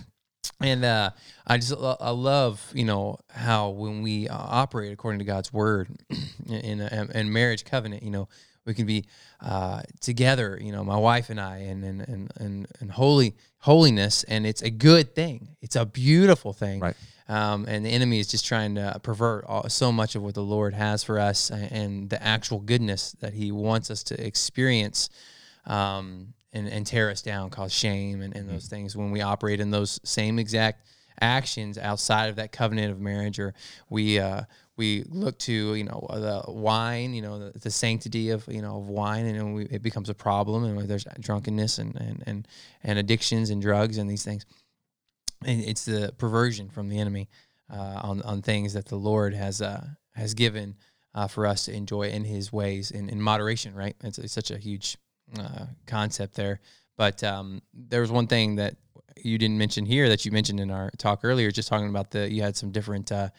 And 0.60 0.84
uh, 0.84 1.10
I 1.46 1.58
just 1.58 1.74
I 1.78 2.10
love 2.10 2.60
you 2.74 2.84
know 2.84 3.18
how 3.30 3.70
when 3.70 4.02
we 4.02 4.28
uh, 4.28 4.36
operate 4.36 4.92
according 4.92 5.20
to 5.20 5.24
God's 5.24 5.52
word 5.52 5.88
in 6.48 6.80
a, 6.80 7.08
in 7.14 7.32
marriage 7.32 7.64
covenant, 7.64 8.02
you 8.02 8.10
know 8.10 8.28
we 8.64 8.74
can 8.74 8.86
be 8.86 9.04
uh, 9.40 9.82
together, 10.00 10.58
you 10.60 10.72
know, 10.72 10.84
my 10.84 10.96
wife 10.96 11.30
and 11.30 11.40
I, 11.40 11.58
and 11.58 11.84
and 11.84 12.00
and 12.00 12.32
and, 12.36 12.66
and 12.80 12.90
holy 12.90 13.34
holiness, 13.58 14.24
and 14.24 14.46
it's 14.46 14.62
a 14.62 14.70
good 14.70 15.14
thing. 15.14 15.48
It's 15.60 15.76
a 15.76 15.84
beautiful 15.84 16.52
thing. 16.52 16.80
Right. 16.80 16.96
Um, 17.26 17.64
and 17.66 17.84
the 17.84 17.90
enemy 17.90 18.20
is 18.20 18.28
just 18.28 18.44
trying 18.44 18.74
to 18.74 19.00
pervert 19.02 19.46
all, 19.46 19.68
so 19.70 19.90
much 19.90 20.14
of 20.14 20.22
what 20.22 20.34
the 20.34 20.42
Lord 20.42 20.74
has 20.74 21.02
for 21.02 21.18
us 21.18 21.50
and 21.50 22.10
the 22.10 22.22
actual 22.22 22.60
goodness 22.60 23.12
that 23.20 23.32
He 23.32 23.50
wants 23.50 23.90
us 23.90 24.02
to 24.04 24.26
experience 24.26 25.08
um, 25.64 26.34
and, 26.54 26.68
and 26.68 26.86
tear 26.86 27.10
us 27.10 27.22
down, 27.22 27.50
cause 27.50 27.72
shame 27.72 28.22
and, 28.22 28.34
and 28.36 28.48
those 28.48 28.66
things 28.66 28.96
when 28.96 29.10
we 29.10 29.20
operate 29.20 29.60
in 29.60 29.70
those 29.70 30.00
same 30.04 30.38
exact 30.38 30.86
actions 31.20 31.78
outside 31.78 32.28
of 32.28 32.36
that 32.36 32.50
covenant 32.50 32.90
of 32.90 33.00
marriage 33.00 33.38
or 33.38 33.54
we 33.88 34.18
uh, 34.18 34.42
we 34.76 35.04
look 35.08 35.38
to 35.38 35.74
you 35.74 35.84
know 35.84 36.06
the 36.10 36.42
wine 36.48 37.14
you 37.14 37.22
know 37.22 37.38
the, 37.38 37.58
the 37.60 37.70
sanctity 37.70 38.30
of 38.30 38.44
you 38.48 38.60
know 38.60 38.78
of 38.78 38.88
wine 38.88 39.24
and 39.26 39.54
we, 39.54 39.64
it 39.66 39.80
becomes 39.80 40.08
a 40.08 40.14
problem 40.14 40.64
and 40.64 40.88
there's 40.88 41.06
drunkenness 41.20 41.78
and, 41.78 41.94
and 41.96 42.24
and 42.26 42.48
and 42.82 42.98
addictions 42.98 43.50
and 43.50 43.62
drugs 43.62 43.96
and 43.98 44.10
these 44.10 44.24
things 44.24 44.44
and 45.44 45.62
it's 45.62 45.84
the 45.84 46.12
perversion 46.18 46.68
from 46.68 46.88
the 46.88 46.98
enemy 46.98 47.28
uh, 47.70 48.00
on 48.02 48.22
on 48.22 48.42
things 48.42 48.72
that 48.74 48.86
the 48.86 48.96
Lord 48.96 49.34
has 49.34 49.62
uh, 49.62 49.84
has 50.14 50.34
given 50.34 50.76
uh, 51.14 51.28
for 51.28 51.46
us 51.46 51.66
to 51.66 51.72
enjoy 51.72 52.08
in 52.08 52.24
His 52.24 52.52
ways 52.52 52.90
in, 52.90 53.08
in 53.08 53.20
moderation. 53.20 53.74
Right? 53.74 53.96
It's, 54.02 54.18
it's 54.18 54.32
such 54.32 54.50
a 54.50 54.58
huge 54.58 54.96
uh, 55.38 55.66
concept 55.86 56.34
there. 56.34 56.60
But 56.96 57.22
um, 57.24 57.62
there 57.72 58.00
was 58.00 58.10
one 58.10 58.26
thing 58.26 58.56
that 58.56 58.76
you 59.16 59.38
didn't 59.38 59.58
mention 59.58 59.86
here 59.86 60.08
that 60.08 60.24
you 60.24 60.32
mentioned 60.32 60.60
in 60.60 60.70
our 60.70 60.90
talk 60.98 61.20
earlier, 61.22 61.50
just 61.50 61.68
talking 61.68 61.88
about 61.88 62.10
the 62.10 62.30
you 62.30 62.42
had 62.42 62.56
some 62.56 62.70
different 62.70 63.10
uh, 63.10 63.30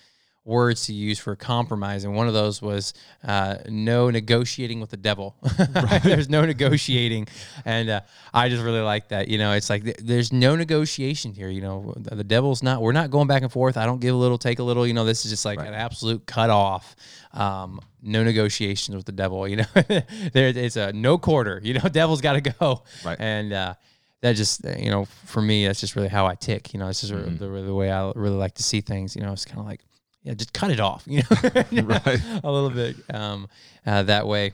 words 0.46 0.86
to 0.86 0.94
use 0.94 1.18
for 1.18 1.36
compromise, 1.36 2.04
and 2.04 2.16
one 2.16 2.28
of 2.28 2.34
those 2.34 2.62
was 2.62 2.94
uh, 3.24 3.58
no 3.68 4.12
negotiating 4.12 4.80
with 4.80 4.92
the 4.92 4.98
devil. 4.98 5.36
Right. 5.76 6.02
there's 6.04 6.30
no 6.30 6.46
negotiating, 6.46 7.28
and 7.66 7.90
uh, 7.90 8.02
I 8.34 8.50
just 8.50 8.64
really 8.64 8.82
like 8.82 9.10
that. 9.10 9.28
You 9.28 9.38
know, 9.38 9.52
it's 9.54 9.70
like 9.70 9.84
th- 9.84 9.98
there's 9.98 10.32
no 10.32 10.56
negotiation 10.56 11.34
here. 11.34 11.50
You 11.50 11.62
know, 11.62 11.94
the, 11.98 12.16
the, 12.16 12.24
devil's 12.24 12.64
not. 12.64 12.82
We're 12.82 12.92
not 12.92 13.10
going 13.10 13.28
back 13.28 13.42
and 13.42 13.52
forth. 13.52 13.78
I 13.78 13.86
don't 13.86 14.00
give 14.00 14.14
a 14.14 14.18
little, 14.18 14.38
take 14.38 14.60
a 14.60 14.64
little. 14.64 14.86
You 14.88 14.94
know, 14.94 15.06
this 15.06 15.26
is 15.26 15.32
just 15.32 15.44
like 15.46 15.60
right. 15.60 15.68
an 15.68 15.74
absolute 15.74 16.26
cut 16.26 16.50
off. 16.50 16.96
Um, 17.34 17.82
no 18.02 18.24
negotiations 18.24 18.96
with 18.96 19.06
the 19.06 19.12
devil. 19.12 19.48
You 19.48 19.58
know, 19.58 19.66
there 19.76 20.48
it's 20.48 20.78
a 20.78 20.94
no 20.94 21.18
quarter. 21.18 21.60
You 21.64 21.76
know, 21.76 21.82
devil's 21.92 22.22
got 22.22 22.34
to 22.34 22.42
go. 22.42 22.84
Right. 23.04 23.18
And 23.20 23.52
uh, 23.54 23.74
that 24.22 24.34
just 24.36 24.64
you 24.78 24.92
know, 24.92 25.06
for 25.26 25.42
me, 25.42 25.66
that's 25.66 25.82
just 25.82 25.96
really 25.96 26.10
how 26.10 26.26
I 26.26 26.36
tick. 26.36 26.74
You 26.74 26.80
know, 26.80 26.88
this 26.88 27.04
is 27.04 27.12
mm-hmm. 27.12 27.38
the, 27.38 27.62
the 27.64 27.74
way 27.74 27.92
I 27.92 28.12
really 28.16 28.38
like 28.38 28.56
to 28.56 28.64
see 28.64 28.82
things. 28.82 29.16
You 29.16 29.24
know, 29.24 29.32
it's 29.32 29.46
kind 29.46 29.60
of 29.60 29.66
like 29.66 29.82
yeah, 30.26 30.34
just 30.34 30.54
cut 30.54 30.72
it 30.72 30.80
off, 30.80 31.04
you 31.06 31.22
know, 31.22 31.84
right. 31.84 32.22
a 32.44 32.52
little 32.52 32.72
bit 32.72 32.96
um, 33.14 33.48
uh, 33.86 34.02
that 34.04 34.26
way. 34.26 34.54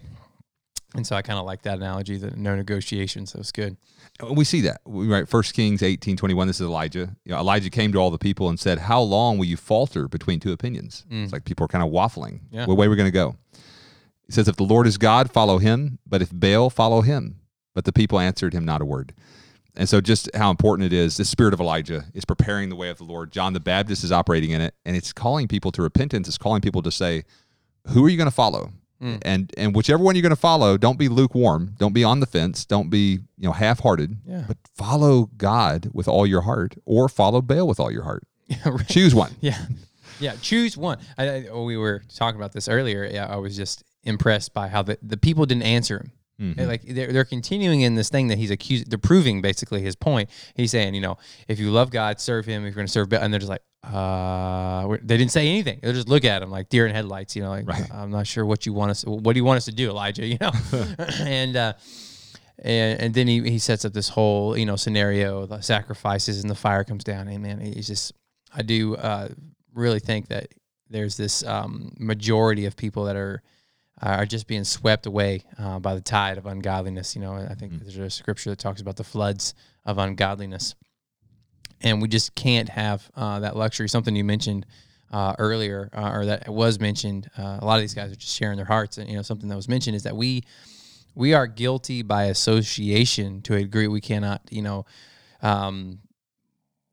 And 0.93 1.07
so 1.07 1.15
I 1.15 1.21
kind 1.21 1.39
of 1.39 1.45
like 1.45 1.61
that 1.61 1.77
analogy 1.77 2.17
that 2.17 2.35
no 2.35 2.53
negotiations. 2.53 3.31
So 3.31 3.39
it's 3.39 3.53
good. 3.53 3.77
We 4.29 4.43
see 4.43 4.59
that. 4.61 4.81
We 4.85 5.07
write 5.07 5.29
First 5.29 5.53
Kings 5.53 5.81
18, 5.81 6.17
21. 6.17 6.47
This 6.47 6.59
is 6.59 6.67
Elijah. 6.67 7.15
You 7.23 7.31
know, 7.31 7.39
Elijah 7.39 7.69
came 7.69 7.93
to 7.93 7.97
all 7.99 8.11
the 8.11 8.17
people 8.17 8.49
and 8.49 8.59
said, 8.59 8.79
How 8.79 8.99
long 8.99 9.37
will 9.37 9.45
you 9.45 9.55
falter 9.55 10.09
between 10.09 10.41
two 10.41 10.51
opinions? 10.51 11.05
Mm. 11.09 11.23
It's 11.23 11.31
like 11.31 11.45
people 11.45 11.63
are 11.63 11.69
kind 11.69 11.85
of 11.85 11.89
waffling. 11.91 12.41
Yeah. 12.51 12.65
What 12.65 12.75
way 12.75 12.89
we're 12.89 12.97
going 12.97 13.07
to 13.07 13.11
go? 13.11 13.37
He 14.25 14.33
says, 14.33 14.49
If 14.49 14.57
the 14.57 14.63
Lord 14.63 14.85
is 14.85 14.97
God, 14.97 15.31
follow 15.31 15.59
him. 15.59 15.99
But 16.05 16.21
if 16.21 16.29
Baal, 16.33 16.69
follow 16.69 16.99
him. 16.99 17.39
But 17.73 17.85
the 17.85 17.93
people 17.93 18.19
answered 18.19 18.53
him 18.53 18.65
not 18.65 18.81
a 18.81 18.85
word. 18.85 19.13
And 19.75 19.87
so, 19.87 20.01
just 20.01 20.29
how 20.35 20.51
important 20.51 20.91
it 20.91 20.93
is, 20.93 21.17
the 21.17 21.25
spirit 21.25 21.53
of 21.53 21.59
Elijah 21.59 22.05
is 22.13 22.25
preparing 22.25 22.69
the 22.69 22.75
way 22.75 22.89
of 22.89 22.97
the 22.97 23.03
Lord. 23.03 23.31
John 23.31 23.53
the 23.53 23.59
Baptist 23.59 24.03
is 24.03 24.11
operating 24.11 24.51
in 24.51 24.61
it, 24.61 24.75
and 24.85 24.95
it's 24.95 25.13
calling 25.13 25.47
people 25.47 25.71
to 25.71 25.81
repentance. 25.81 26.27
It's 26.27 26.37
calling 26.37 26.61
people 26.61 26.81
to 26.81 26.91
say, 26.91 27.23
"Who 27.89 28.05
are 28.05 28.09
you 28.09 28.17
going 28.17 28.29
to 28.29 28.35
follow?" 28.35 28.71
Mm. 29.01 29.19
And 29.23 29.53
and 29.57 29.75
whichever 29.75 30.03
one 30.03 30.15
you're 30.15 30.21
going 30.21 30.29
to 30.31 30.35
follow, 30.35 30.77
don't 30.77 30.99
be 30.99 31.09
lukewarm, 31.09 31.75
don't 31.79 31.93
be 31.93 32.03
on 32.03 32.19
the 32.19 32.25
fence, 32.25 32.65
don't 32.65 32.89
be 32.89 33.19
you 33.37 33.47
know 33.47 33.51
half-hearted, 33.51 34.17
yeah. 34.25 34.43
but 34.47 34.57
follow 34.75 35.29
God 35.37 35.89
with 35.93 36.07
all 36.07 36.27
your 36.27 36.41
heart, 36.41 36.75
or 36.85 37.09
follow 37.09 37.41
Baal 37.41 37.67
with 37.67 37.79
all 37.79 37.91
your 37.91 38.03
heart. 38.03 38.23
Yeah, 38.51 38.67
right. 38.67 38.87
Choose 38.89 39.15
one. 39.15 39.31
Yeah, 39.39 39.57
yeah, 40.19 40.35
choose 40.41 40.75
one. 40.75 40.99
I, 41.17 41.47
I, 41.47 41.53
we 41.53 41.77
were 41.77 42.03
talking 42.13 42.37
about 42.37 42.51
this 42.51 42.67
earlier. 42.67 43.09
Yeah, 43.09 43.25
I 43.25 43.37
was 43.37 43.55
just 43.55 43.85
impressed 44.03 44.53
by 44.53 44.67
how 44.67 44.81
the, 44.81 44.97
the 45.01 45.15
people 45.15 45.45
didn't 45.45 45.63
answer 45.63 45.99
him. 45.99 46.11
Mm-hmm. 46.41 46.67
Like 46.67 46.81
they're, 46.81 47.13
they're 47.13 47.25
continuing 47.25 47.81
in 47.81 47.93
this 47.93 48.10
thing 48.10 48.27
that 48.29 48.38
he's 48.38 48.50
accused. 48.50 48.89
They're 48.89 48.98
proving 48.98 49.41
basically 49.41 49.81
his 49.81 49.95
point. 49.95 50.29
He's 50.55 50.71
saying, 50.71 50.95
you 50.95 51.01
know, 51.01 51.17
if 51.48 51.60
you 51.60 51.69
love 51.69 51.91
God, 51.91 52.19
serve 52.19 52.45
Him. 52.45 52.63
If 52.63 52.69
you're 52.69 52.75
going 52.75 52.88
to 52.88 52.91
serve, 52.91 53.13
and 53.13 53.31
they're 53.31 53.39
just 53.39 53.50
like, 53.50 53.62
uh, 53.83 54.88
they 55.03 55.17
didn't 55.17 55.31
say 55.31 55.48
anything. 55.48 55.79
They'll 55.81 55.93
just 55.93 56.10
look 56.10 56.25
at 56.25 56.41
him 56.41 56.50
like 56.51 56.69
deer 56.69 56.88
in 56.88 56.93
headlights. 56.93 57.36
You 57.36 57.43
know, 57.43 57.50
like 57.50 57.67
right. 57.67 57.91
I'm 57.93 58.12
not 58.12 58.25
sure 58.25 58.45
what 58.45 58.65
you 58.65 58.74
want 58.74 58.91
us. 58.91 59.05
What 59.05 59.33
do 59.33 59.39
you 59.39 59.45
want 59.45 59.57
us 59.57 59.65
to 59.65 59.71
do, 59.71 59.89
Elijah? 59.89 60.25
You 60.31 60.38
know, 60.41 60.51
and. 61.19 61.55
uh 61.55 61.74
and, 62.63 63.01
and 63.01 63.13
then 63.15 63.25
he, 63.25 63.41
he 63.41 63.57
sets 63.57 63.86
up 63.86 63.93
this 63.93 64.07
whole 64.10 64.55
you 64.55 64.67
know 64.67 64.75
scenario 64.75 65.48
the 65.48 65.62
sacrifices 65.62 66.41
and 66.41 66.50
the 66.50 66.53
fire 66.53 66.83
comes 66.83 67.03
down 67.03 67.27
and 67.27 67.41
man 67.41 67.60
he's 67.60 67.88
just 67.88 68.13
i 68.53 68.62
do 68.62 68.95
uh, 68.98 69.29
really 69.74 70.00
think 70.00 70.27
that 70.27 70.53
there's 70.91 71.17
this 71.17 71.43
um, 71.45 71.91
majority 71.98 72.65
of 72.65 72.75
people 72.75 73.05
that 73.05 73.15
are 73.15 73.41
are 74.01 74.25
just 74.25 74.48
being 74.48 74.63
swept 74.63 75.05
away 75.05 75.43
uh, 75.60 75.79
by 75.79 75.93
the 75.96 76.01
tide 76.01 76.38
of 76.38 76.46
ungodliness. 76.46 77.15
You 77.15 77.22
know, 77.22 77.34
I 77.34 77.53
think 77.53 77.74
mm-hmm. 77.74 77.84
there's 77.84 77.98
a 77.98 78.10
scripture 78.10 78.50
that 78.50 78.60
talks 78.60 78.81
about 78.81 78.96
the 78.96 79.03
floods 79.03 79.53
of 79.86 79.98
ungodliness, 79.98 80.75
and 81.81 82.01
we 82.01 82.08
just 82.08 82.36
can't 82.36 82.70
have 82.70 83.10
uh, 83.15 83.39
that 83.41 83.55
luxury. 83.55 83.88
Something 83.88 84.15
you 84.15 84.24
mentioned 84.24 84.65
uh, 85.12 85.36
earlier, 85.38 85.89
uh, 85.93 86.12
or 86.13 86.25
that 86.25 86.50
was 86.50 86.79
mentioned. 86.79 87.29
Uh, 87.38 87.60
a 87.62 87.65
lot 87.65 87.75
of 87.75 87.81
these 87.81 87.93
guys 87.93 88.12
are 88.12 88.15
just 88.15 88.36
sharing 88.36 88.58
their 88.58 88.65
hearts, 88.65 88.98
and 88.98 89.10
you 89.10 89.15
know, 89.15 89.22
something 89.22 89.50
that 89.50 89.55
was 89.55 89.70
mentioned 89.70 89.96
is 89.96 90.03
that 90.03 90.15
we 90.15 90.43
we 91.13 91.34
are 91.34 91.48
guilty 91.48 92.01
by 92.01 92.25
association 92.25 93.41
to 93.43 93.55
a 93.55 93.60
degree 93.60 93.88
we 93.88 94.01
cannot, 94.01 94.41
you 94.50 94.62
know. 94.62 94.86
Um, 95.41 96.00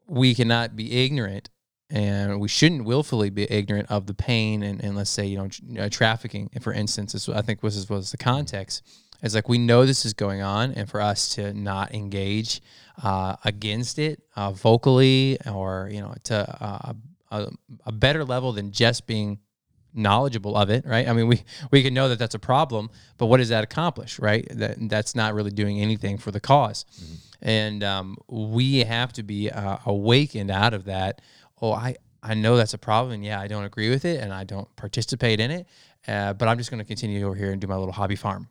we 0.06 0.34
cannot 0.34 0.74
be 0.74 1.04
ignorant 1.04 1.50
and 1.90 2.38
we 2.38 2.48
shouldn't 2.48 2.84
willfully 2.84 3.30
be 3.30 3.50
ignorant 3.50 3.90
of 3.90 4.06
the 4.06 4.14
pain 4.14 4.62
and, 4.62 4.84
and 4.84 4.94
let's 4.94 5.10
say 5.10 5.26
you 5.26 5.38
know 5.38 5.82
uh, 5.82 5.88
trafficking 5.88 6.50
for 6.60 6.72
instance 6.72 7.14
is, 7.14 7.28
i 7.28 7.40
think 7.40 7.62
was 7.62 7.88
was 7.88 8.10
the 8.10 8.16
context. 8.16 8.82
It's 9.20 9.34
like 9.34 9.48
we 9.48 9.58
know 9.58 9.84
this 9.84 10.04
is 10.04 10.12
going 10.14 10.42
on 10.42 10.72
and 10.72 10.88
for 10.88 11.00
us 11.00 11.30
to 11.34 11.52
not 11.52 11.92
engage 11.92 12.62
uh, 13.02 13.34
against 13.44 13.98
it 13.98 14.22
uh, 14.36 14.52
vocally 14.52 15.38
or 15.44 15.88
you 15.90 16.00
know 16.00 16.14
to 16.24 16.64
uh, 16.64 16.92
a, 17.30 17.48
a 17.84 17.92
better 17.92 18.24
level 18.24 18.52
than 18.52 18.70
just 18.70 19.06
being 19.06 19.40
knowledgeable 19.92 20.56
of 20.56 20.70
it 20.70 20.84
right? 20.86 21.08
I 21.08 21.12
mean 21.12 21.26
we 21.26 21.42
we 21.72 21.82
can 21.82 21.94
know 21.94 22.08
that 22.10 22.18
that's 22.18 22.36
a 22.36 22.38
problem 22.38 22.90
but 23.16 23.26
what 23.26 23.38
does 23.38 23.48
that 23.48 23.64
accomplish 23.64 24.18
right? 24.20 24.46
That 24.50 24.76
that's 24.88 25.16
not 25.16 25.34
really 25.34 25.50
doing 25.50 25.80
anything 25.80 26.18
for 26.18 26.30
the 26.30 26.38
because 26.38 26.84
mm-hmm. 26.84 27.14
and 27.42 27.82
um, 27.82 28.16
we 28.28 28.80
have 28.80 29.12
to 29.14 29.24
be 29.24 29.50
uh, 29.50 29.78
awakened 29.84 30.50
out 30.50 30.74
of 30.74 30.84
that 30.84 31.20
oh, 31.60 31.72
I, 31.72 31.96
I 32.22 32.34
know 32.34 32.56
that's 32.56 32.74
a 32.74 32.78
problem. 32.78 33.14
And 33.14 33.24
yeah, 33.24 33.40
I 33.40 33.48
don't 33.48 33.64
agree 33.64 33.90
with 33.90 34.04
it 34.04 34.20
and 34.20 34.32
I 34.32 34.44
don't 34.44 34.74
participate 34.76 35.40
in 35.40 35.50
it. 35.50 35.66
Uh, 36.06 36.32
but 36.32 36.48
I'm 36.48 36.58
just 36.58 36.70
going 36.70 36.78
to 36.78 36.84
continue 36.84 37.26
over 37.26 37.34
here 37.34 37.52
and 37.52 37.60
do 37.60 37.66
my 37.66 37.76
little 37.76 37.92
hobby 37.92 38.16
farm. 38.16 38.48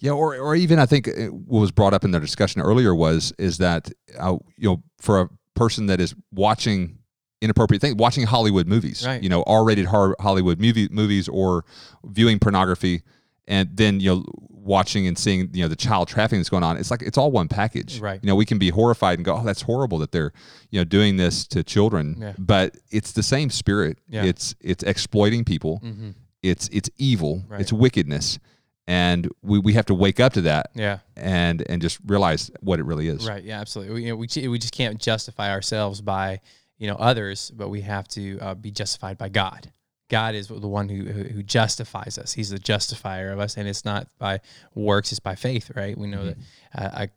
Yeah, 0.00 0.12
or, 0.12 0.36
or 0.36 0.54
even 0.54 0.78
I 0.78 0.86
think 0.86 1.08
uh, 1.08 1.26
what 1.26 1.60
was 1.60 1.72
brought 1.72 1.92
up 1.92 2.04
in 2.04 2.12
the 2.12 2.20
discussion 2.20 2.60
earlier 2.60 2.94
was 2.94 3.32
is 3.38 3.58
that 3.58 3.90
uh, 4.18 4.36
you 4.56 4.68
know 4.68 4.82
for 5.00 5.22
a 5.22 5.28
person 5.54 5.86
that 5.86 6.00
is 6.00 6.14
watching 6.32 6.98
inappropriate 7.40 7.80
things, 7.80 7.96
watching 7.96 8.24
Hollywood 8.24 8.68
movies, 8.68 9.04
right. 9.04 9.22
you 9.22 9.28
know, 9.28 9.42
R-rated 9.46 9.86
Hollywood 9.86 10.60
movie, 10.60 10.88
movies 10.90 11.28
or 11.28 11.64
viewing 12.04 12.38
pornography, 12.38 13.02
and 13.48 13.76
then 13.76 13.98
you 13.98 14.10
know 14.14 14.24
watching 14.68 15.06
and 15.06 15.18
seeing 15.18 15.48
you 15.52 15.62
know 15.62 15.68
the 15.68 15.74
child 15.76 16.06
trafficking 16.06 16.38
that's 16.38 16.50
going 16.50 16.62
on 16.62 16.76
it's 16.76 16.90
like 16.90 17.02
it's 17.02 17.18
all 17.18 17.32
one 17.32 17.48
package. 17.48 18.00
Right. 18.00 18.20
You 18.22 18.28
know 18.28 18.36
we 18.36 18.44
can 18.44 18.58
be 18.58 18.68
horrified 18.68 19.18
and 19.18 19.24
go 19.24 19.36
oh 19.36 19.42
that's 19.42 19.62
horrible 19.62 19.98
that 19.98 20.12
they're 20.12 20.32
you 20.70 20.78
know 20.78 20.84
doing 20.84 21.16
this 21.16 21.46
to 21.48 21.64
children. 21.64 22.16
Yeah. 22.20 22.34
but 22.38 22.76
it's 22.90 23.12
the 23.12 23.22
same 23.22 23.50
spirit. 23.50 23.98
Yeah. 24.08 24.24
it's 24.24 24.54
it's 24.60 24.84
exploiting 24.84 25.44
people. 25.44 25.80
Mm-hmm. 25.82 26.10
it's 26.42 26.68
it's 26.68 26.90
evil. 26.98 27.42
Right. 27.48 27.60
it's 27.60 27.72
wickedness. 27.72 28.38
And 28.86 29.30
we, 29.42 29.58
we 29.58 29.74
have 29.74 29.84
to 29.86 29.94
wake 29.94 30.18
up 30.18 30.32
to 30.34 30.42
that 30.42 30.70
yeah. 30.74 31.00
and 31.14 31.62
and 31.68 31.82
just 31.82 31.98
realize 32.06 32.50
what 32.60 32.78
it 32.78 32.84
really 32.84 33.08
is. 33.08 33.26
Right. 33.26 33.42
Yeah 33.42 33.60
absolutely. 33.60 33.94
We, 33.94 34.02
you 34.04 34.08
know, 34.10 34.16
we, 34.16 34.48
we 34.48 34.58
just 34.58 34.74
can't 34.74 35.00
justify 35.00 35.50
ourselves 35.50 36.00
by 36.00 36.40
you 36.78 36.86
know 36.86 36.94
others 36.94 37.50
but 37.50 37.68
we 37.68 37.80
have 37.80 38.06
to 38.08 38.38
uh, 38.38 38.54
be 38.54 38.70
justified 38.70 39.18
by 39.18 39.28
god 39.28 39.72
God 40.08 40.34
is 40.34 40.48
the 40.48 40.68
one 40.68 40.88
who, 40.88 41.04
who 41.04 41.42
justifies 41.42 42.18
us. 42.18 42.32
He's 42.32 42.50
the 42.50 42.58
justifier 42.58 43.30
of 43.30 43.40
us, 43.40 43.56
and 43.56 43.68
it's 43.68 43.84
not 43.84 44.08
by 44.18 44.40
works; 44.74 45.12
it's 45.12 45.20
by 45.20 45.34
faith, 45.34 45.70
right? 45.74 45.96
We 45.96 46.06
know 46.06 46.18
mm-hmm. 46.18 46.40
that 46.74 46.94
uh, 46.94 47.06
a 47.06 47.08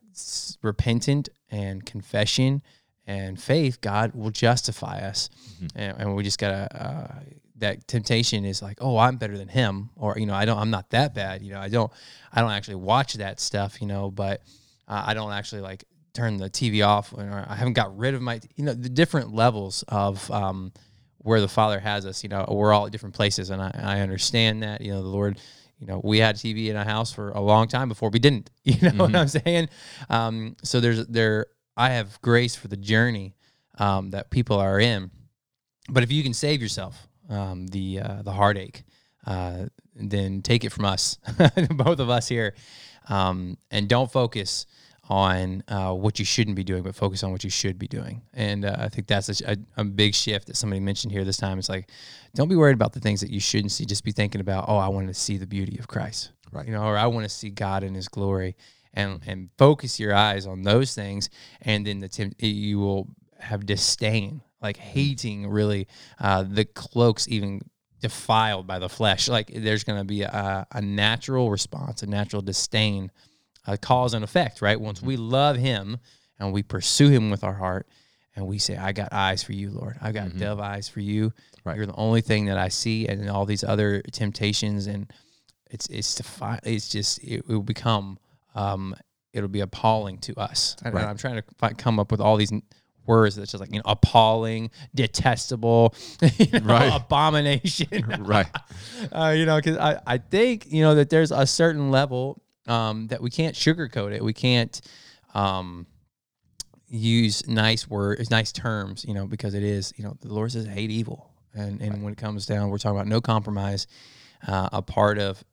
repentant 0.62 1.30
and 1.50 1.86
confession 1.86 2.62
and 3.08 3.42
faith, 3.42 3.82
God 3.82 4.14
will 4.14 4.30
justify 4.30 5.00
us, 5.00 5.30
mm-hmm. 5.56 5.68
and, 5.76 5.98
and, 6.00 6.16
we 6.16 6.24
just 6.24 6.40
gotta. 6.40 6.68
Uh, 6.76 7.20
that 7.58 7.88
temptation 7.88 8.44
is 8.44 8.62
like, 8.62 8.80
oh, 8.82 8.98
I'm 8.98 9.18
better 9.18 9.38
than 9.38 9.48
him, 9.48 9.92
or 9.96 10.18
you 10.18 10.26
know, 10.26 10.34
I 10.34 10.46
don't, 10.46 10.58
I'm 10.58 10.72
not 10.72 10.90
that 10.90 11.14
bad. 11.14 11.44
You 11.44 11.54
know, 11.54 11.60
I 11.60 11.70
don't, 11.70 11.92
I 12.34 12.42
don't 12.42 12.52
actually 12.52 12.76
watch 12.76 13.14
that 13.16 13.40
stuff, 13.40 13.80
you 13.82 13.88
know, 13.88 14.10
but 14.10 14.42
uh, 14.88 15.04
I 15.06 15.14
don't 15.14 15.32
actually 15.32 15.62
like 15.62 15.86
turn 16.14 16.38
the 16.38 16.50
TV 16.50 16.86
off, 16.86 17.14
or 17.14 17.46
I 17.48 17.56
haven't 17.56 17.74
got 17.74 17.96
rid 17.96 18.16
of 18.16 18.22
my, 18.22 18.42
you 18.56 18.66
know, 18.66 18.74
the 18.74 18.90
different 18.90 19.34
levels 19.34 19.84
of. 19.88 20.30
Um, 20.30 20.74
where 21.24 21.42
the 21.42 21.48
Father 21.48 21.80
has 21.80 22.06
us. 22.06 22.24
You 22.24 22.30
know, 22.30 22.46
we're 22.50 22.74
all 22.74 22.86
at 22.86 22.92
different 22.92 23.16
places, 23.16 23.50
and 23.50 23.62
I, 23.62 23.72
I 23.82 24.00
understand 24.02 24.64
that. 24.64 24.82
You 24.82 24.94
know, 24.94 25.02
the 25.02 25.10
Lord. 25.10 25.40
You 25.80 25.88
know, 25.88 26.00
we 26.04 26.20
had 26.20 26.36
TV 26.36 26.68
in 26.68 26.76
our 26.76 26.86
house 26.86 27.12
for 27.12 27.32
a 27.32 27.42
long 27.42 27.68
time 27.68 27.90
before 27.90 28.12
we 28.12 28.20
didn't. 28.20 28.52
You 28.64 28.74
know 28.82 28.90
mm-hmm. 28.90 29.00
what 29.00 29.16
I'm 29.16 29.28
saying? 29.28 29.70
Um, 30.10 30.56
so 30.64 30.80
there's 30.80 31.08
there. 31.08 31.48
I 31.76 31.90
have 31.92 32.22
grace 32.22 32.56
for 32.56 32.68
the 32.68 32.78
journey 32.78 33.36
um, 33.80 34.12
that 34.12 34.30
people 34.30 34.60
are 34.60 34.80
in, 34.80 35.10
but 35.90 36.04
if 36.04 36.12
you 36.12 36.22
can 36.22 36.34
save 36.34 36.62
yourself 36.62 37.08
um, 37.30 37.68
the 37.68 38.00
uh, 38.00 38.22
the 38.22 38.32
heartache, 38.32 38.84
uh, 39.26 39.66
then 39.96 40.42
take 40.42 40.64
it 40.64 40.72
from 40.72 40.86
us, 40.86 41.18
both 41.72 42.00
of 42.00 42.10
us 42.10 42.28
here, 42.28 42.54
um, 43.10 43.58
and 43.72 43.88
don't 43.88 44.12
focus 44.12 44.68
on 45.12 45.62
uh, 45.68 45.92
what 45.92 46.20
you 46.20 46.24
shouldn't 46.24 46.56
be 46.56 46.64
doing, 46.64 46.84
but 46.84 46.96
focus 46.96 47.22
on 47.22 47.34
what 47.34 47.44
you 47.44 47.50
should 47.50 47.78
be 47.78 47.86
doing. 47.86 48.22
And 48.34 48.64
uh, 48.64 48.78
I 48.80 48.88
think 48.88 49.08
that's 49.08 49.42
a, 49.42 49.52
a, 49.52 49.58
a, 49.76 49.84
big 49.84 50.16
shift 50.16 50.48
that 50.48 50.56
somebody 50.56 50.80
mentioned 50.80 51.12
here 51.12 51.26
this 51.26 51.36
time. 51.36 51.60
It's 51.60 51.68
like, 51.68 51.90
don't 52.34 52.48
be 52.48 52.56
worried 52.56 52.76
about 52.76 52.94
the 52.94 53.02
things 53.02 53.20
that 53.20 53.30
you 53.30 53.42
shouldn't 53.42 53.74
see. 53.74 53.84
Just 53.84 54.06
be 54.06 54.14
thinking 54.14 54.40
about, 54.40 54.70
oh, 54.70 54.78
I 54.78 54.88
want 54.88 55.10
to 55.10 55.14
see 55.14 55.36
the 55.36 55.46
beauty 55.46 55.78
of 55.80 55.90
Christ, 55.90 56.32
right? 56.54 56.66
You 56.66 56.72
know, 56.72 56.84
or 56.84 56.98
I 56.98 57.08
want 57.08 57.26
to 57.26 57.30
see 57.30 57.50
God 57.50 57.84
in 57.84 57.94
His 57.94 58.08
glory, 58.08 58.56
and 58.94 59.20
and 59.28 59.50
focus 59.58 60.00
your 60.00 60.16
eyes 60.16 60.48
on 60.48 60.62
those 60.62 60.96
things, 60.96 61.30
and 61.62 61.86
then 61.86 62.00
the 62.00 62.08
temp- 62.08 62.42
you 62.42 62.80
will 62.80 63.10
have 63.38 63.66
disdain, 63.66 64.42
like 64.62 64.78
hating 64.78 65.46
really 65.46 65.90
uh, 66.22 66.44
the 66.44 66.64
cloaks 66.64 67.28
even 67.28 67.60
defiled 68.00 68.66
by 68.66 68.80
the 68.80 68.88
flesh. 68.88 69.28
Like 69.28 69.52
there's 69.54 69.84
going 69.84 70.00
to 70.00 70.06
be 70.06 70.22
a, 70.22 70.66
a 70.72 70.82
natural 70.82 71.52
response, 71.52 72.02
a 72.02 72.08
natural 72.08 72.42
disdain 72.42 73.12
a 73.66 73.78
cause 73.78 74.14
and 74.14 74.24
effect, 74.24 74.62
right? 74.62 74.80
Once 74.80 75.02
we 75.02 75.18
love 75.18 75.56
Him 75.56 75.98
and 76.40 76.52
we 76.52 76.64
pursue 76.64 77.10
Him 77.10 77.30
with 77.30 77.44
our 77.44 77.54
heart, 77.54 77.88
and 78.36 78.48
we 78.48 78.58
say, 78.58 78.78
"I 78.78 78.92
got 78.92 79.12
eyes 79.12 79.44
for 79.44 79.54
you, 79.54 79.72
Lord. 79.72 79.98
I 80.02 80.12
got 80.12 80.30
mm-hmm. 80.30 80.40
dove 80.40 80.60
eyes 80.60 80.88
for 80.88 81.02
you. 81.02 81.34
Right. 81.64 81.76
You're 81.78 81.86
the 81.86 81.96
only 81.96 82.22
thing 82.22 82.46
that 82.46 82.58
I 82.58 82.70
see." 82.70 83.08
And 83.08 83.30
all 83.30 83.46
these 83.46 83.64
other 83.64 84.02
temptations, 84.12 84.88
and 84.88 85.12
it's 85.70 85.88
it's 85.88 86.16
defi- 86.16 86.60
it's 86.64 86.90
just 86.90 87.24
it 87.24 87.48
will 87.48 87.62
become 87.62 88.18
um, 88.56 88.96
it'll 89.34 89.50
be 89.50 89.62
appalling 89.62 90.18
to 90.20 90.40
us. 90.40 90.76
Right. 90.84 90.94
And 90.96 91.06
I'm 91.06 91.18
trying 91.18 91.36
to 91.36 91.44
find, 91.58 91.78
come 91.78 92.00
up 92.00 92.12
with 92.12 92.22
all 92.22 92.38
these 92.38 92.52
words 93.06 93.36
that's 93.36 93.52
just 93.52 93.62
like 93.62 93.72
you 93.72 93.80
know 93.80 93.84
appalling, 93.86 94.72
detestable, 94.94 95.96
you 96.38 96.60
know, 96.60 96.74
right. 96.74 96.94
abomination, 96.94 98.06
right? 98.20 98.48
Uh, 99.12 99.34
you 99.36 99.46
know, 99.46 99.56
because 99.58 99.78
I 99.78 100.00
I 100.06 100.18
think 100.20 100.72
you 100.72 100.84
know 100.84 100.94
that 100.96 101.10
there's 101.10 101.32
a 101.32 101.48
certain 101.48 101.90
level 101.90 102.40
um, 102.72 103.08
that 103.08 103.22
we 103.22 103.30
can't 103.30 103.56
sugarcoat 103.56 104.14
it. 104.14 104.24
We 104.24 104.34
can't 104.34 104.80
um, 105.34 105.86
use 106.88 107.46
nice 107.46 107.90
words, 107.90 108.32
nice 108.32 108.54
terms, 108.54 109.04
you 109.06 109.14
know, 109.14 109.28
because 109.28 109.54
it 109.54 109.64
is, 109.64 109.94
you 109.98 110.06
know, 110.06 110.16
the 110.22 110.34
Lord 110.34 110.54
says 110.54 110.66
hate 110.66 110.90
evil. 110.90 111.30
And, 111.54 111.82
and 111.82 111.94
right. 111.94 112.02
when 112.02 112.14
it 112.14 112.18
comes 112.18 112.46
down, 112.46 112.70
we're 112.70 112.78
talking 112.78 112.98
about 112.98 113.08
no 113.08 113.20
compromise. 113.20 113.88
Uh, 114.48 114.70
a 114.72 114.82
part 114.82 115.20
of 115.20 115.44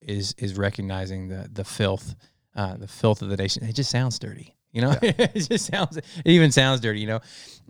is 0.00 0.34
is 0.38 0.56
recognizing 0.56 1.28
the 1.28 1.50
the 1.52 1.64
filth, 1.64 2.14
uh, 2.54 2.76
the 2.76 2.86
filth 2.86 3.20
of 3.20 3.28
the 3.28 3.36
nation. 3.36 3.64
It 3.64 3.74
just 3.74 3.90
sounds 3.90 4.18
dirty, 4.18 4.56
you 4.72 4.80
know. 4.80 4.94
Yeah. 5.02 5.12
it 5.18 5.48
just 5.48 5.66
sounds, 5.66 5.96
it 5.96 6.06
even 6.24 6.52
sounds 6.52 6.80
dirty, 6.80 7.00
you 7.00 7.08
know. 7.08 7.20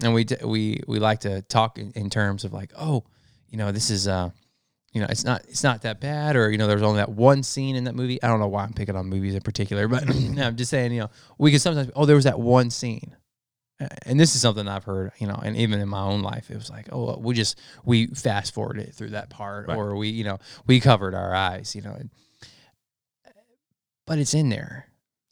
And 0.03 0.15
we 0.15 0.27
we 0.45 0.81
we 0.87 1.01
like 1.01 1.21
to 1.21 1.43
talk 1.43 1.79
in, 1.79 1.91
in 1.93 2.11
terms 2.11 2.45
of 2.45 2.53
like, 2.53 2.71
oh, 2.79 3.05
you 3.49 3.57
know, 3.57 3.73
this 3.73 3.91
is 3.91 4.07
uh, 4.07 4.31
you 4.93 5.01
know, 5.01 5.07
it's 5.09 5.25
not 5.25 5.43
it's 5.49 5.63
not 5.63 5.83
that 5.83 6.01
bad, 6.01 6.35
or 6.37 6.51
you 6.51 6.59
know, 6.59 6.67
there's 6.67 6.83
only 6.83 6.99
that 6.99 7.11
one 7.11 7.43
scene 7.43 7.77
in 7.77 7.85
that 7.85 7.95
movie. 7.95 8.21
I 8.23 8.29
don't 8.29 8.41
know 8.41 8.49
why 8.49 8.65
I'm 8.65 8.73
picking 8.73 8.97
on 8.97 9.07
movies 9.07 9.35
in 9.35 9.41
particular, 9.41 9.87
but 9.87 10.05
I'm 10.39 10.57
just 10.57 10.71
saying, 10.71 10.93
you 10.93 11.01
know, 11.01 11.11
we 11.39 11.51
can 11.51 11.61
sometimes 11.61 11.91
oh, 11.95 12.07
there 12.07 12.17
was 12.17 12.25
that 12.25 12.41
one 12.41 12.71
scene, 12.71 13.17
and 14.05 14.19
this 14.19 14.35
is 14.35 14.41
something 14.41 14.67
I've 14.67 14.85
heard, 14.85 15.13
you 15.19 15.29
know, 15.29 15.41
and 15.43 15.57
even 15.57 15.81
in 15.81 15.89
my 15.89 16.03
own 16.03 16.23
life, 16.23 16.51
it 16.51 16.57
was 16.57 16.71
like, 16.71 16.89
oh, 16.93 17.19
we 17.19 17.35
just 17.35 17.59
we 17.85 18.07
fast 18.09 18.53
forwarded 18.53 18.89
it 18.89 18.95
through 18.95 19.11
that 19.11 19.31
part, 19.31 19.69
right. 19.69 19.77
or 19.77 19.95
we, 19.95 20.09
you 20.09 20.25
know, 20.25 20.39
we 20.67 20.81
covered 20.81 21.15
our 21.15 21.35
eyes, 21.35 21.77
you 21.77 21.83
know, 21.83 21.97
but 24.07 24.19
it's 24.19 24.35
in 24.35 24.49
there. 24.49 24.87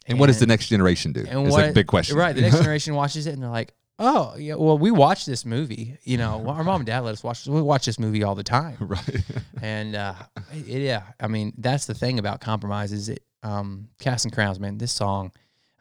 And, 0.07 0.12
and 0.12 0.21
what 0.21 0.29
does 0.29 0.38
the 0.38 0.47
next 0.47 0.69
generation 0.69 1.12
do? 1.12 1.21
And 1.29 1.41
it's 1.41 1.50
what, 1.50 1.62
like 1.62 1.71
a 1.71 1.75
big 1.75 1.88
question, 1.88 2.17
right? 2.17 2.35
The 2.35 2.43
next 2.43 2.57
generation 2.61 2.95
watches 2.95 3.27
it 3.27 3.35
and 3.35 3.43
they're 3.43 3.50
like, 3.50 3.75
Oh 3.99 4.37
yeah, 4.38 4.55
well 4.55 4.78
we 4.78 4.90
watch 4.90 5.26
this 5.26 5.45
movie. 5.45 5.99
You 6.05 6.19
know, 6.19 6.45
our 6.49 6.62
mom 6.62 6.81
and 6.81 6.87
dad 6.87 7.00
let 7.00 7.12
us 7.12 7.25
watch. 7.25 7.47
We 7.47 7.61
watch 7.61 7.87
this 7.87 7.99
movie 7.99 8.23
all 8.23 8.35
the 8.35 8.45
time. 8.45 8.76
Right. 8.88 9.25
and 9.62 9.97
uh, 9.97 10.14
it, 10.52 10.81
yeah, 10.83 11.02
I 11.21 11.26
mean 11.26 11.52
that's 11.59 11.87
the 11.87 11.95
thing 11.95 12.19
about 12.19 12.40
compromise 12.40 12.93
is 12.93 13.09
it. 13.09 13.23
Um, 13.43 13.88
Casting 14.00 14.31
Crowns, 14.33 14.59
man, 14.59 14.78
this 14.78 14.93
song 14.93 15.31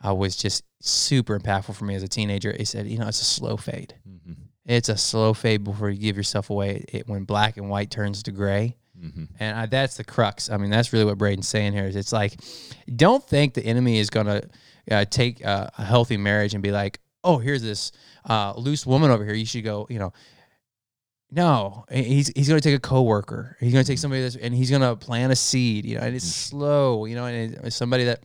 uh, 0.06 0.14
was 0.14 0.36
just 0.36 0.64
super 0.80 1.40
impactful 1.40 1.76
for 1.76 1.86
me 1.86 1.96
as 1.96 2.04
a 2.04 2.08
teenager. 2.08 2.52
It 2.52 2.68
said, 2.68 2.88
you 2.88 3.00
know, 3.00 3.08
it's 3.08 3.22
a 3.22 3.26
slow 3.26 3.58
fade. 3.58 3.96
Mm-hmm. 4.08 4.34
It's 4.66 4.90
a 4.90 4.98
slow 4.98 5.34
fade 5.34 5.64
before 5.64 5.90
you 5.90 5.98
give 5.98 6.18
yourself 6.18 6.50
away. 6.52 6.86
It, 6.90 7.08
when 7.08 7.24
black 7.24 7.58
and 7.58 7.70
white 7.70 7.90
turns 7.90 8.22
to 8.24 8.32
gray. 8.32 8.78
Mm-hmm. 9.02 9.24
And 9.40 9.58
I, 9.58 9.66
that's 9.66 9.98
the 9.98 10.04
crux. 10.04 10.52
I 10.52 10.58
mean, 10.58 10.70
that's 10.70 10.94
really 10.94 11.06
what 11.06 11.18
Braden's 11.18 11.48
saying 11.48 11.74
here. 11.74 11.86
Is 11.86 11.96
it's 11.96 12.14
like, 12.14 12.36
don't 12.96 13.24
think 13.24 13.54
the 13.54 13.66
enemy 13.66 13.98
is 13.98 14.10
gonna 14.10 14.44
uh, 14.92 15.06
take 15.06 15.42
a 15.42 15.72
healthy 15.78 16.18
marriage 16.18 16.54
and 16.54 16.62
be 16.62 16.72
like, 16.72 17.00
oh, 17.24 17.38
here's 17.38 17.62
this 17.62 17.92
uh, 18.26 18.54
loose 18.56 18.86
woman 18.86 19.12
over 19.12 19.26
here. 19.26 19.34
You 19.34 19.46
should 19.46 19.64
go, 19.64 19.88
you 19.90 20.00
know. 20.00 20.14
No, 21.30 21.84
he's 21.92 22.30
he's 22.30 22.48
going 22.48 22.60
to 22.60 22.64
take 22.64 22.78
a 22.78 22.80
coworker. 22.80 23.58
He's 23.60 23.74
going 23.74 23.84
to 23.84 23.92
take 23.92 24.00
somebody 24.00 24.22
that's 24.22 24.38
and 24.38 24.56
he's 24.56 24.70
going 24.70 24.82
to 24.82 24.96
plant 24.96 25.34
a 25.34 25.36
seed. 25.36 25.86
You 25.86 25.98
know, 25.98 26.06
and 26.06 26.16
it's 26.16 26.26
mm. 26.26 26.50
slow. 26.50 27.04
You 27.04 27.16
know, 27.16 27.26
and 27.26 27.54
it's 27.66 27.76
somebody 27.76 28.06
that 28.06 28.24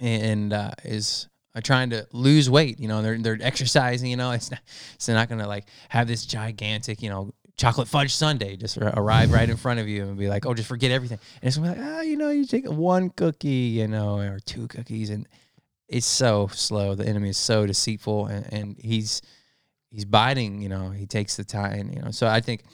and 0.00 0.52
uh, 0.52 0.70
is 0.84 1.28
uh, 1.56 1.60
trying 1.60 1.90
to 1.90 2.06
lose 2.12 2.48
weight. 2.48 2.78
You 2.78 2.86
know, 2.86 3.02
they're 3.02 3.18
they're 3.18 3.38
exercising. 3.40 4.08
You 4.08 4.16
know, 4.16 4.30
it's 4.30 4.52
not 4.52 4.60
it's 4.94 5.08
not 5.08 5.28
going 5.28 5.40
to 5.40 5.48
like 5.48 5.66
have 5.88 6.06
this 6.06 6.24
gigantic. 6.24 7.02
You 7.02 7.10
know, 7.10 7.34
chocolate 7.56 7.88
fudge 7.88 8.14
sundae 8.14 8.56
just 8.56 8.78
arrive 8.78 9.32
right 9.32 9.48
in 9.48 9.56
front 9.56 9.80
of 9.80 9.88
you 9.88 10.04
and 10.04 10.16
be 10.16 10.28
like, 10.28 10.46
oh, 10.46 10.54
just 10.54 10.68
forget 10.68 10.90
everything. 10.90 11.18
And 11.40 11.48
it's 11.48 11.56
gonna 11.56 11.74
be 11.74 11.80
like, 11.80 11.88
ah, 11.88 12.00
you 12.02 12.16
know, 12.16 12.30
you 12.30 12.44
take 12.46 12.68
one 12.68 13.10
cookie, 13.10 13.48
you 13.48 13.88
know, 13.88 14.18
or 14.18 14.40
two 14.40 14.68
cookies, 14.68 15.10
and 15.10 15.28
it's 15.92 16.06
so 16.06 16.48
slow. 16.52 16.94
The 16.94 17.06
enemy 17.06 17.28
is 17.30 17.36
so 17.38 17.66
deceitful, 17.66 18.26
and, 18.26 18.52
and 18.52 18.76
he's 18.78 19.22
he's 19.90 20.04
biting. 20.04 20.60
You 20.62 20.68
know, 20.68 20.90
he 20.90 21.06
takes 21.06 21.36
the 21.36 21.44
time. 21.44 21.90
You 21.92 22.00
know, 22.02 22.10
so 22.10 22.26
I 22.26 22.40
think 22.40 22.64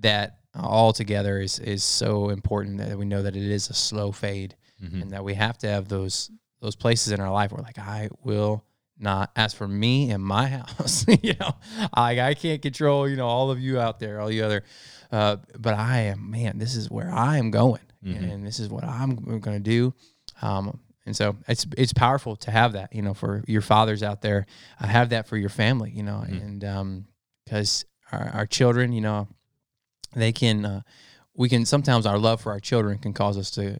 that 0.00 0.38
all 0.54 0.92
together 0.92 1.38
is 1.40 1.58
is 1.58 1.84
so 1.84 2.30
important 2.30 2.78
that 2.78 2.96
we 2.98 3.04
know 3.04 3.22
that 3.22 3.36
it 3.36 3.42
is 3.42 3.70
a 3.70 3.74
slow 3.74 4.12
fade, 4.12 4.56
Mhm. 4.82 5.02
and 5.02 5.10
that 5.12 5.24
we 5.24 5.34
have 5.34 5.58
to 5.58 5.68
have 5.68 5.88
those 5.88 6.30
those 6.60 6.76
places 6.76 7.12
in 7.12 7.20
our 7.20 7.30
life 7.32 7.52
where 7.52 7.62
like 7.62 7.78
I 7.78 8.08
will 8.22 8.64
not 8.98 9.30
as 9.34 9.54
for 9.54 9.66
me 9.66 10.10
and 10.10 10.22
my 10.22 10.46
house 10.58 11.06
you 11.22 11.32
know 11.40 11.52
I, 11.94 12.20
I 12.20 12.34
can't 12.34 12.60
control 12.60 13.08
you 13.08 13.16
know 13.16 13.26
all 13.26 13.50
of 13.50 13.58
you 13.58 13.80
out 13.80 13.98
there 13.98 14.20
all 14.20 14.30
you 14.30 14.44
other 14.44 14.62
uh, 15.10 15.36
but 15.58 15.72
i 15.72 16.00
am 16.12 16.30
man 16.30 16.58
this 16.58 16.76
is 16.76 16.90
where 16.90 17.10
i 17.10 17.38
am 17.38 17.50
going 17.50 17.80
Mhm. 18.04 18.30
and 18.30 18.46
this 18.46 18.58
is 18.60 18.68
what 18.68 18.84
i'm 18.84 19.14
going 19.40 19.56
to 19.56 19.70
do 19.78 19.94
um, 20.42 20.78
and 21.10 21.16
so 21.16 21.36
it's 21.48 21.66
it's 21.76 21.92
powerful 21.92 22.36
to 22.36 22.50
have 22.52 22.72
that 22.74 22.94
you 22.94 23.02
know 23.02 23.14
for 23.14 23.42
your 23.48 23.62
fathers 23.62 24.02
out 24.02 24.22
there 24.22 24.46
uh, 24.80 24.86
have 24.86 25.08
that 25.10 25.26
for 25.26 25.36
your 25.36 25.48
family 25.48 25.90
you 25.90 26.04
know 26.04 26.22
Mhm. 26.24 26.40
and 26.42 26.64
um 26.64 27.06
because 27.44 27.84
our, 28.12 28.28
our 28.38 28.46
children 28.46 28.92
you 28.92 29.00
know 29.00 29.26
they 30.14 30.32
can 30.32 30.64
uh, 30.64 30.80
we 31.34 31.48
can 31.48 31.64
sometimes 31.66 32.06
our 32.06 32.18
love 32.18 32.40
for 32.40 32.52
our 32.52 32.60
children 32.60 32.98
can 32.98 33.12
cause 33.12 33.36
us 33.36 33.50
to 33.52 33.78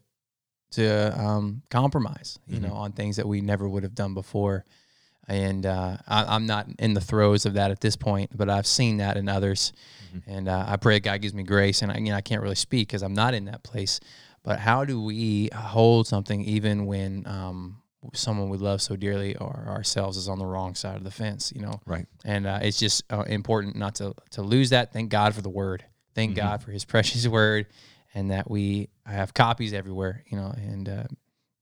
to 0.73 0.85
um, 1.21 1.63
compromise 1.71 2.39
you 2.47 2.59
Mhm. 2.59 2.63
know 2.63 2.75
on 2.75 2.93
things 2.93 3.15
that 3.17 3.27
we 3.29 3.41
never 3.41 3.69
would 3.69 3.83
have 3.85 3.95
done 3.95 4.13
before 4.15 4.65
and 5.29 5.65
uh, 5.67 5.97
I, 6.09 6.25
I'm 6.35 6.47
not 6.47 6.67
in 6.81 6.95
the 6.95 7.01
throes 7.01 7.47
of 7.47 7.55
that 7.55 7.71
at 7.71 7.81
this 7.81 7.95
point, 7.95 8.37
but 8.37 8.51
I've 8.51 8.67
seen 8.67 8.97
that 8.97 9.17
in 9.17 9.29
others, 9.29 9.73
Mhm. 10.13 10.23
and 10.27 10.49
uh, 10.49 10.65
I 10.67 10.77
pray 10.77 10.99
God 10.99 11.21
gives 11.23 11.35
me 11.35 11.45
grace. 11.45 11.83
And 11.83 11.93
I, 11.93 11.99
you 11.99 12.07
know, 12.11 12.17
I 12.17 12.21
can't 12.21 12.43
really 12.43 12.57
speak 12.57 12.89
because 12.89 13.03
I'm 13.05 13.13
not 13.15 13.33
in 13.35 13.45
that 13.45 13.63
place. 13.63 14.01
But 14.43 14.59
how 14.59 14.85
do 14.85 15.03
we 15.03 15.51
hold 15.55 16.07
something 16.07 16.43
even 16.45 16.87
when 16.87 17.27
um, 17.27 17.83
someone 18.15 18.49
we 18.49 18.57
love 18.59 18.81
so 18.81 18.97
dearly 18.97 19.37
or 19.37 19.67
ourselves 19.69 20.17
is 20.17 20.29
on 20.29 20.39
the 20.39 20.47
wrong 20.47 20.75
side 20.75 20.97
of 20.97 21.05
the 21.05 21.11
fence? 21.11 21.53
You 21.55 21.63
know, 21.63 21.81
Right. 21.87 22.07
and 22.25 22.47
uh, 22.47 22.61
it's 22.63 22.79
just 22.79 23.03
uh, 23.13 23.23
important 23.23 23.77
not 23.77 23.97
to 23.97 24.15
to 24.31 24.43
lose 24.43 24.71
that. 24.71 24.93
Thank 24.93 25.11
God 25.11 25.35
for 25.35 25.43
the 25.43 25.51
Word. 25.51 25.85
Thank 26.15 26.33
Mhm. 26.33 26.37
God 26.37 26.63
for 26.63 26.71
His 26.73 26.85
precious 26.95 27.27
Word, 27.29 27.67
and 28.15 28.31
that 28.31 28.51
we 28.51 28.89
have 29.07 29.35
copies 29.35 29.73
everywhere. 29.75 30.25
You 30.31 30.39
know, 30.39 30.55
and 30.57 30.89
uh, 30.89 31.05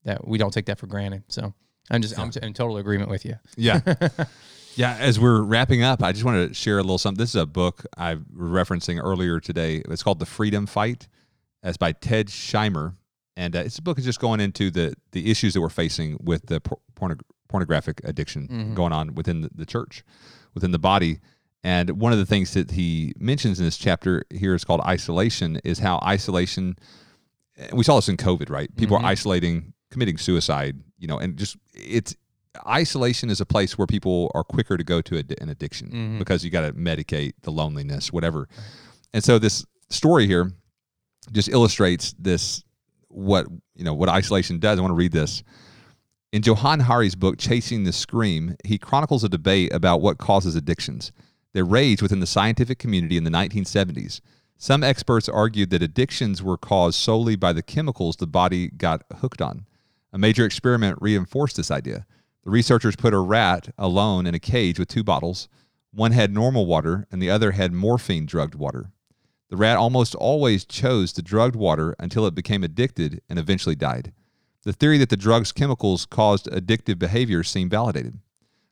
that 0.05 0.25
we 0.27 0.37
don't 0.37 0.51
take 0.53 0.67
that 0.67 0.79
for 0.79 0.87
granted. 0.87 1.23
So. 1.27 1.53
I'm 1.91 2.03
just 2.03 2.19
I'm 2.19 2.31
in 2.43 2.53
total 2.53 2.77
agreement 2.77 3.09
with 3.09 3.25
you. 3.25 3.33
Yeah. 3.57 3.79
yeah. 4.75 4.95
As 4.99 5.19
we're 5.19 5.41
wrapping 5.41 5.81
up, 5.81 6.03
I 6.03 6.11
just 6.11 6.23
wanted 6.23 6.49
to 6.49 6.53
share 6.53 6.77
a 6.77 6.83
little 6.83 6.99
something. 6.99 7.17
This 7.17 7.31
is 7.31 7.41
a 7.41 7.47
book 7.47 7.83
I 7.97 8.13
was 8.13 8.23
referencing 8.31 9.01
earlier 9.03 9.39
today. 9.39 9.81
It's 9.89 10.03
called 10.03 10.19
The 10.19 10.27
Freedom 10.27 10.67
Fight. 10.67 11.07
It's 11.63 11.77
by 11.77 11.91
Ted 11.93 12.27
Shimer. 12.27 12.95
And 13.37 13.55
uh, 13.55 13.59
it's 13.59 13.77
a 13.77 13.81
book 13.81 13.97
is 13.97 14.05
just 14.05 14.19
going 14.19 14.39
into 14.41 14.69
the, 14.69 14.93
the 15.11 15.31
issues 15.31 15.53
that 15.53 15.61
we're 15.61 15.69
facing 15.69 16.17
with 16.21 16.47
the 16.47 16.59
por- 16.59 16.79
pornog- 16.95 17.21
pornographic 17.47 18.01
addiction 18.03 18.47
Mhm. 18.47 18.75
going 18.75 18.91
on 18.93 19.15
within 19.15 19.41
the, 19.41 19.49
the 19.55 19.65
church, 19.65 20.03
within 20.53 20.71
the 20.71 20.79
body. 20.79 21.19
And 21.63 21.91
one 22.01 22.11
of 22.11 22.19
the 22.19 22.25
things 22.25 22.53
that 22.53 22.71
he 22.71 23.13
mentions 23.17 23.59
in 23.59 23.65
this 23.65 23.77
chapter 23.77 24.23
here 24.29 24.53
is 24.55 24.63
called 24.65 24.81
isolation, 24.81 25.59
is 25.63 25.79
how 25.79 25.99
isolation, 26.03 26.75
we 27.73 27.83
saw 27.83 27.95
this 27.95 28.09
in 28.09 28.17
COVID, 28.17 28.49
right? 28.49 28.73
People 28.75 28.97
Mhm. 28.97 29.01
are 29.03 29.05
isolating, 29.05 29.73
committing 29.89 30.17
suicide, 30.17 30.77
you 30.97 31.07
know, 31.07 31.17
and 31.17 31.37
just 31.37 31.55
it's 31.73 32.15
isolation 32.67 33.29
is 33.29 33.39
a 33.39 33.45
place 33.45 33.77
where 33.77 33.87
people 33.87 34.31
are 34.35 34.43
quicker 34.43 34.75
to 34.75 34.83
go 34.83 35.01
to 35.01 35.17
an 35.41 35.49
addiction 35.49 35.89
Mhm. 35.91 36.19
because 36.19 36.43
you 36.43 36.49
got 36.49 36.61
to 36.61 36.73
medicate 36.73 37.33
the 37.43 37.51
loneliness, 37.51 38.11
whatever. 38.11 38.47
And 39.13 39.23
so 39.23 39.39
this 39.39 39.65
story 39.89 40.27
here 40.27 40.51
just 41.31 41.49
illustrates 41.49 42.13
this 42.19 42.63
what 43.09 43.47
you 43.75 43.83
know 43.83 43.93
what 43.93 44.09
isolation 44.09 44.59
does. 44.59 44.77
I 44.77 44.81
want 44.81 44.91
to 44.91 44.95
read 44.95 45.11
this. 45.11 45.43
In 46.31 46.43
Johann 46.43 46.81
Hari's 46.81 47.15
book 47.15 47.39
Chasing 47.39 47.83
the 47.83 47.91
Scream, 47.91 48.55
he 48.63 48.77
chronicles 48.77 49.23
a 49.23 49.29
debate 49.29 49.73
about 49.73 50.01
what 50.01 50.19
causes 50.19 50.55
addictions. 50.55 51.11
They 51.53 51.63
raged 51.63 52.03
within 52.03 52.19
the 52.19 52.27
scientific 52.27 52.77
community 52.77 53.17
in 53.17 53.23
the 53.23 53.31
1970s. 53.31 54.21
Some 54.55 54.83
experts 54.83 55.27
argued 55.27 55.71
that 55.71 55.81
addictions 55.81 56.43
were 56.43 56.57
caused 56.57 56.99
solely 56.99 57.35
by 57.35 57.53
the 57.53 57.63
chemicals 57.63 58.17
the 58.17 58.27
body 58.27 58.67
got 58.67 59.03
hooked 59.19 59.41
on. 59.41 59.65
A 60.13 60.19
major 60.19 60.45
experiment 60.45 60.99
reinforced 61.01 61.55
this 61.55 61.71
idea. 61.71 62.05
The 62.43 62.51
researchers 62.51 62.95
put 62.95 63.13
a 63.13 63.19
rat 63.19 63.69
alone 63.77 64.27
in 64.27 64.35
a 64.35 64.39
cage 64.39 64.77
with 64.77 64.87
two 64.87 65.03
bottles. 65.03 65.49
One 65.91 66.11
had 66.11 66.33
normal 66.33 66.65
water 66.65 67.07
and 67.11 67.21
the 67.21 67.29
other 67.29 67.51
had 67.51 67.73
morphine 67.73 68.25
drugged 68.25 68.53
water. 68.53 68.91
The 69.49 69.57
rat 69.57 69.77
almost 69.77 70.13
always 70.15 70.63
chose 70.63 71.11
the 71.11 71.21
drugged 71.21 71.55
water 71.55 71.95
until 71.99 72.27
it 72.27 72.35
became 72.35 72.63
addicted 72.63 73.21
and 73.27 73.39
eventually 73.39 73.75
died. 73.75 74.13
The 74.63 74.73
theory 74.73 74.97
that 74.99 75.09
the 75.09 75.17
drug's 75.17 75.51
chemicals 75.51 76.05
caused 76.05 76.45
addictive 76.47 76.99
behavior 76.99 77.43
seemed 77.43 77.71
validated. 77.71 78.19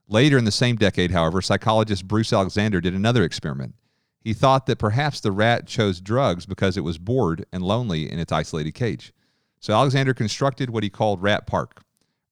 Later 0.08 0.38
in 0.38 0.46
the 0.46 0.52
same 0.52 0.76
decade, 0.76 1.12
however, 1.12 1.42
psychologist 1.42 2.08
Bruce 2.08 2.32
Alexander 2.32 2.80
did 2.80 2.94
another 2.94 3.24
experiment. 3.24 3.76
He 4.22 4.34
thought 4.34 4.66
that 4.68 4.78
perhaps 4.78 5.20
the 5.20 5.32
rat 5.32 5.68
chose 5.68 6.00
drugs 6.00 6.46
because 6.46 6.78
it 6.78 6.84
was 6.84 6.98
bored 6.98 7.46
and 7.52 7.64
lonely 7.64 8.12
in 8.12 8.20
its 8.20 8.32
isolated 8.32 8.74
cage. 8.74 9.14
So 9.60 9.74
Alexander 9.74 10.14
constructed 10.14 10.70
what 10.70 10.84
he 10.84 10.90
called 10.90 11.24
Rat 11.24 11.48
Park. 11.48 11.84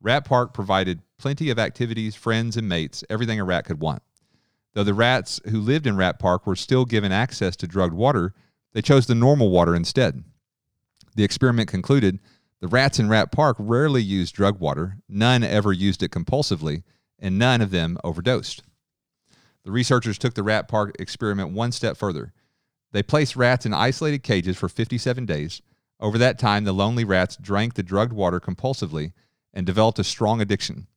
Rat 0.01 0.25
Park 0.25 0.53
provided 0.53 1.01
plenty 1.17 1.49
of 1.49 1.57
activities, 1.57 2.13
friends, 2.13 2.57
and 2.57 2.69
mates, 2.69 3.03
everything 3.09 3.39
a 3.39 3.43
rat 3.43 3.65
could 3.65 3.81
want. 3.81 4.03
Though 4.75 4.83
the 4.83 4.93
rats 4.93 5.39
who 5.49 5.61
lived 5.61 5.87
in 5.87 5.95
Rat 5.95 6.19
Park 6.19 6.45
were 6.45 6.55
still 6.57 6.83
given 6.83 7.13
access 7.13 7.55
to 7.55 7.67
drugged 7.67 7.93
water, 7.93 8.33
they 8.73 8.81
chose 8.81 9.07
the 9.07 9.15
normal 9.15 9.49
water 9.49 9.73
instead. 9.73 10.25
The 11.15 11.23
experiment 11.23 11.69
concluded 11.69 12.19
the 12.59 12.67
rats 12.67 12.99
in 12.99 13.07
Rat 13.07 13.31
Park 13.31 13.55
rarely 13.57 14.03
used 14.03 14.35
drug 14.35 14.59
water, 14.59 14.97
none 15.07 15.43
ever 15.43 15.71
used 15.71 16.03
it 16.03 16.11
compulsively, 16.11 16.83
and 17.17 17.39
none 17.39 17.61
of 17.61 17.71
them 17.71 17.97
overdosed. 18.03 18.63
The 19.63 19.71
researchers 19.71 20.17
took 20.17 20.33
the 20.33 20.43
Rat 20.43 20.67
Park 20.67 20.95
experiment 20.99 21.51
one 21.51 21.71
step 21.71 21.95
further. 21.95 22.33
They 22.91 23.01
placed 23.01 23.37
rats 23.37 23.65
in 23.65 23.73
isolated 23.73 24.23
cages 24.23 24.57
for 24.57 24.67
57 24.67 25.25
days. 25.25 25.61
Over 26.01 26.17
that 26.17 26.37
time, 26.37 26.65
the 26.65 26.73
lonely 26.73 27.05
rats 27.05 27.37
drank 27.37 27.75
the 27.75 27.83
drugged 27.83 28.13
water 28.13 28.41
compulsively 28.41 29.13
and 29.53 29.65
developed 29.65 29.99
a 29.99 30.03
strong 30.03 30.41
addiction. 30.41 30.87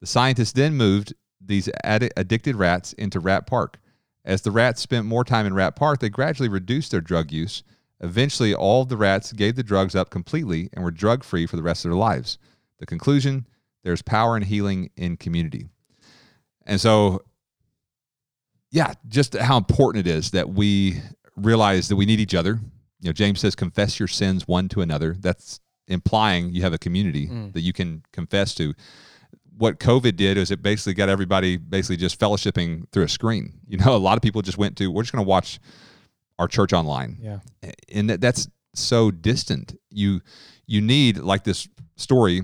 The 0.00 0.06
scientists 0.06 0.52
then 0.52 0.74
moved 0.74 1.14
these 1.46 1.68
addi- 1.84 2.10
addicted 2.16 2.56
rats 2.56 2.92
into 2.94 3.20
Rat 3.20 3.46
Park. 3.46 3.78
As 4.24 4.42
the 4.42 4.50
rats 4.50 4.80
spent 4.80 5.04
more 5.06 5.24
time 5.24 5.46
in 5.46 5.52
Rat 5.54 5.76
Park, 5.76 6.00
they 6.00 6.08
gradually 6.08 6.48
reduced 6.48 6.90
their 6.90 7.00
drug 7.02 7.30
use. 7.30 7.62
Eventually, 8.00 8.54
all 8.54 8.82
of 8.82 8.88
the 8.88 8.96
rats 8.96 9.32
gave 9.32 9.54
the 9.56 9.62
drugs 9.62 9.94
up 9.94 10.10
completely 10.10 10.70
and 10.72 10.82
were 10.84 10.90
drug 10.90 11.22
free 11.24 11.46
for 11.46 11.56
the 11.56 11.62
rest 11.62 11.84
of 11.84 11.90
their 11.90 11.98
lives. 11.98 12.38
The 12.78 12.86
conclusion 12.86 13.46
there's 13.82 14.00
power 14.02 14.34
and 14.34 14.44
healing 14.46 14.90
in 14.96 15.18
community. 15.18 15.66
And 16.66 16.80
so, 16.80 17.22
yeah, 18.70 18.94
just 19.08 19.34
how 19.34 19.56
important 19.58 20.06
it 20.06 20.10
is 20.10 20.30
that 20.32 20.48
we 20.50 21.00
realize 21.36 21.88
that 21.88 21.96
we 21.96 22.06
need 22.06 22.18
each 22.20 22.34
other. 22.34 22.60
You 23.00 23.08
know, 23.10 23.12
James 23.12 23.40
says, 23.40 23.54
confess 23.54 23.98
your 23.98 24.08
sins 24.08 24.48
one 24.48 24.68
to 24.70 24.80
another. 24.80 25.14
That's 25.18 25.60
implying 25.86 26.50
you 26.50 26.62
have 26.62 26.72
a 26.72 26.78
community 26.78 27.28
Mm. 27.28 27.52
that 27.52 27.60
you 27.60 27.74
can 27.74 28.02
confess 28.12 28.54
to. 28.54 28.72
What 29.56 29.78
COVID 29.78 30.16
did 30.16 30.36
is 30.36 30.50
it 30.50 30.62
basically 30.62 30.94
got 30.94 31.08
everybody 31.08 31.56
basically 31.56 31.96
just 31.96 32.18
fellowshipping 32.18 32.90
through 32.92 33.04
a 33.04 33.08
screen. 33.08 33.60
You 33.68 33.78
know, 33.78 33.94
a 33.94 33.98
lot 33.98 34.16
of 34.16 34.22
people 34.22 34.42
just 34.42 34.58
went 34.58 34.76
to, 34.78 34.90
we're 34.90 35.02
just 35.02 35.12
going 35.12 35.24
to 35.24 35.28
watch 35.28 35.58
our 36.38 36.48
church 36.48 36.72
online 36.72 37.18
Yeah. 37.20 37.38
and 37.92 38.10
that, 38.10 38.20
that's 38.20 38.48
so 38.74 39.10
distant. 39.12 39.78
You 39.90 40.20
you 40.66 40.80
need 40.80 41.18
like 41.18 41.44
this 41.44 41.68
story 41.96 42.42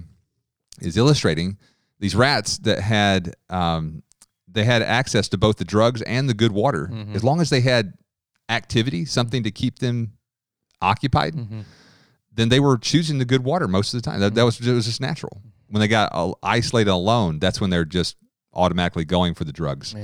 is 0.80 0.96
illustrating 0.96 1.58
these 1.98 2.14
rats 2.14 2.58
that 2.58 2.78
had 2.80 3.34
um, 3.48 4.02
they 4.46 4.64
had 4.64 4.82
access 4.82 5.28
to 5.30 5.38
both 5.38 5.56
the 5.56 5.64
drugs 5.64 6.02
and 6.02 6.28
the 6.28 6.34
good 6.34 6.52
water 6.52 6.88
Mhm. 6.92 7.14
as 7.16 7.24
long 7.24 7.40
as 7.40 7.50
they 7.50 7.60
had 7.62 7.94
activity, 8.48 9.04
something 9.04 9.42
to 9.42 9.50
keep 9.50 9.78
them 9.80 10.12
occupied. 10.80 11.34
Mm-hmm. 11.34 11.60
Then 12.32 12.48
they 12.48 12.60
were 12.60 12.78
choosing 12.78 13.18
the 13.18 13.24
good 13.24 13.42
water 13.44 13.66
most 13.68 13.92
of 13.92 14.00
the 14.02 14.08
time. 14.08 14.20
That, 14.20 14.34
that 14.34 14.44
was 14.44 14.60
it 14.60 14.72
was 14.72 14.86
just 14.86 15.00
natural. 15.00 15.42
When 15.70 15.80
they 15.80 15.88
got 15.88 16.36
isolated 16.42 16.90
alone, 16.90 17.38
that's 17.38 17.60
when 17.60 17.70
they're 17.70 17.84
just 17.84 18.16
automatically 18.52 19.04
going 19.04 19.34
for 19.34 19.44
the 19.44 19.52
drugs. 19.52 19.94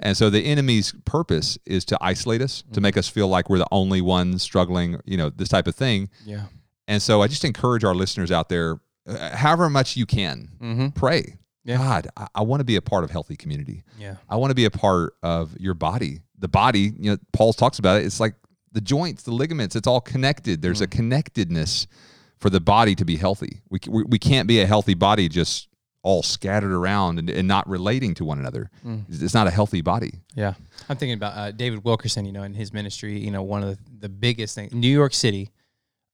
And 0.00 0.16
so 0.16 0.30
the 0.30 0.40
enemy's 0.46 0.94
purpose 1.04 1.58
is 1.66 1.84
to 1.86 1.98
isolate 2.00 2.40
us, 2.40 2.64
to 2.72 2.80
make 2.80 2.96
us 2.96 3.06
feel 3.08 3.28
like 3.28 3.50
we're 3.50 3.58
the 3.58 3.68
only 3.70 4.00
ones 4.00 4.42
struggling, 4.42 4.98
you 5.04 5.16
know, 5.18 5.28
this 5.30 5.48
type 5.50 5.66
of 5.66 5.74
thing. 5.74 6.08
Yeah. 6.24 6.44
And 6.88 7.02
so 7.02 7.20
I 7.22 7.28
just 7.28 7.44
encourage 7.44 7.84
our 7.84 7.94
listeners 7.94 8.32
out 8.32 8.48
there, 8.48 8.80
uh, 9.06 9.36
however 9.36 9.68
much 9.68 9.96
you 9.96 10.06
can, 10.06 10.48
Mm-hmm. 10.60 10.88
pray. 10.90 11.36
Yeah. 11.64 11.76
God, 11.76 12.08
I, 12.16 12.26
I 12.36 12.40
want 12.42 12.60
to 12.60 12.64
be 12.64 12.76
a 12.76 12.82
part 12.82 13.04
of 13.04 13.10
healthy 13.10 13.36
community. 13.36 13.84
Yeah. 13.98 14.16
I 14.30 14.36
want 14.36 14.50
to 14.50 14.54
be 14.54 14.64
a 14.64 14.70
part 14.70 15.12
of 15.22 15.54
your 15.60 15.74
body. 15.74 16.20
The 16.38 16.48
body, 16.48 16.92
you 16.98 17.10
know, 17.10 17.18
Paul 17.34 17.52
talks 17.52 17.78
about 17.78 18.00
it. 18.00 18.06
It's 18.06 18.18
like 18.18 18.34
the 18.72 18.80
joints, 18.80 19.24
the 19.24 19.32
ligaments, 19.32 19.76
it's 19.76 19.86
all 19.86 20.00
connected. 20.00 20.62
There's 20.62 20.80
a 20.80 20.86
connectedness 20.86 21.86
for 22.40 22.50
the 22.50 22.60
body 22.60 22.94
to 22.94 23.04
be 23.04 23.16
healthy. 23.16 23.60
We, 23.68 23.80
we, 23.88 24.02
we 24.04 24.18
can't 24.18 24.48
be 24.48 24.60
a 24.60 24.66
healthy 24.66 24.94
body 24.94 25.28
just 25.28 25.68
all 26.02 26.22
scattered 26.22 26.72
around 26.72 27.18
and, 27.18 27.28
and 27.28 27.46
not 27.46 27.68
relating 27.68 28.14
to 28.14 28.24
one 28.24 28.38
another. 28.38 28.70
Mm. 28.84 29.04
It's 29.08 29.34
not 29.34 29.46
a 29.46 29.50
healthy 29.50 29.82
body. 29.82 30.20
Yeah, 30.34 30.54
I'm 30.88 30.96
thinking 30.96 31.14
about 31.14 31.36
uh, 31.36 31.50
David 31.52 31.84
Wilkerson. 31.84 32.24
You 32.24 32.32
know, 32.32 32.42
in 32.42 32.54
his 32.54 32.72
ministry, 32.72 33.18
you 33.18 33.30
know, 33.30 33.42
one 33.42 33.62
of 33.62 33.76
the, 33.76 33.78
the 34.00 34.08
biggest 34.08 34.54
things, 34.54 34.72
New 34.72 34.88
York 34.88 35.14
City. 35.14 35.50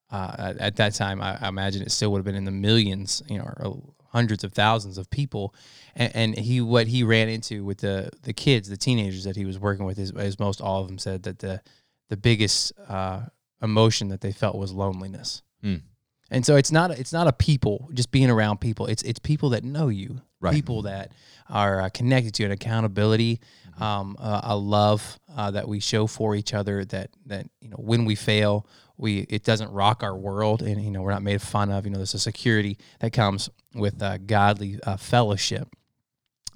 Uh, 0.09 0.37
at, 0.39 0.59
at 0.59 0.77
that 0.77 0.95
time, 0.95 1.21
I, 1.21 1.37
I 1.41 1.49
imagine 1.49 1.83
it 1.83 1.91
still 1.91 2.13
would 2.13 2.19
have 2.19 2.25
been 2.25 2.37
in 2.37 2.45
the 2.45 2.53
millions, 2.53 3.25
you 3.29 3.39
know, 3.39 3.53
or 3.59 3.83
hundreds 4.13 4.45
of 4.45 4.53
thousands 4.53 4.99
of 4.99 5.11
people, 5.11 5.53
and, 5.97 6.15
and, 6.15 6.39
he 6.39 6.61
what 6.61 6.87
he 6.87 7.03
ran 7.03 7.29
into 7.29 7.65
with 7.65 7.79
the 7.79 8.11
the 8.23 8.33
kids, 8.33 8.69
the 8.69 8.77
teenagers 8.77 9.25
that 9.25 9.35
he 9.35 9.45
was 9.45 9.59
working 9.59 9.85
with, 9.85 9.99
is, 9.99 10.13
is 10.13 10.39
most 10.39 10.61
all 10.61 10.81
of 10.81 10.87
them 10.87 10.99
said 10.99 11.25
that 11.25 11.41
the 11.41 11.61
the 12.09 12.17
biggest 12.17 12.73
uh, 12.89 13.23
emotion 13.61 14.09
that 14.09 14.21
they 14.21 14.31
felt 14.31 14.57
was 14.57 14.73
loneliness. 14.73 15.43
Mm. 15.65 15.83
And 16.31 16.45
so 16.45 16.57
it's 16.57 16.73
not 16.73 16.91
it's 16.91 17.13
not 17.13 17.27
a 17.27 17.33
people 17.33 17.89
just 17.95 18.11
being 18.11 18.31
around 18.31 18.61
people. 18.61 18.87
It's 18.87 19.03
it's 19.03 19.19
people 19.19 19.51
that 19.51 19.65
know 19.65 19.89
you, 19.89 20.21
right. 20.41 20.53
people 20.53 20.83
that 20.83 21.13
are 21.49 21.83
uh, 21.83 21.89
connected 21.91 22.35
to 22.35 22.43
you, 22.43 22.47
an 22.47 22.53
accountability, 22.53 23.41
mm-hmm. 23.71 23.83
um, 23.83 24.17
uh, 24.19 24.41
a 24.45 24.57
love 24.57 25.21
uh, 25.37 25.53
that 25.53 25.69
we 25.69 25.79
show 25.79 26.07
for 26.07 26.35
each 26.35 26.53
other. 26.53 26.85
That 26.85 27.11
that 27.27 27.49
you 27.61 27.69
know 27.69 27.77
when 27.79 28.05
we 28.05 28.17
fail, 28.17 28.67
we 28.97 29.21
it 29.29 29.45
doesn't 29.45 29.71
rock 29.71 30.03
our 30.03 30.17
world, 30.17 30.63
and 30.63 30.83
you 30.83 30.91
know 30.91 31.03
we're 31.03 31.13
not 31.13 31.23
made 31.23 31.41
fun 31.41 31.71
of. 31.71 31.85
You 31.85 31.93
know 31.93 31.99
there's 31.99 32.15
a 32.15 32.19
security 32.19 32.79
that 33.01 33.13
comes 33.13 33.49
with 33.75 34.03
uh, 34.03 34.19
godly 34.19 34.81
uh, 34.83 34.97
fellowship, 34.97 35.69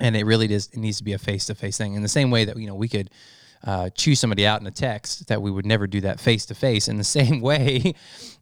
and 0.00 0.16
it 0.16 0.26
really 0.26 0.48
does. 0.48 0.68
It 0.72 0.78
needs 0.78 0.98
to 0.98 1.04
be 1.04 1.12
a 1.12 1.18
face 1.18 1.46
to 1.46 1.54
face 1.54 1.78
thing. 1.78 1.94
In 1.94 2.02
the 2.02 2.09
same 2.09 2.33
way 2.33 2.44
that 2.44 2.56
you 2.56 2.66
know 2.66 2.74
we 2.74 2.88
could. 2.88 3.11
Uh, 3.62 3.90
choose 3.90 4.18
somebody 4.18 4.46
out 4.46 4.59
in 4.59 4.66
a 4.66 4.70
text 4.70 5.28
that 5.28 5.42
we 5.42 5.50
would 5.50 5.66
never 5.66 5.87
do 5.87 6.00
that 6.00 6.18
face 6.18 6.46
to 6.46 6.54
face. 6.54 6.88
In 6.88 6.96
the 6.96 7.04
same 7.18 7.42
way, 7.42 7.92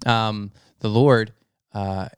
um, 0.07 0.53
the 0.81 0.89
Lord, 0.89 1.33
uh, 1.73 2.09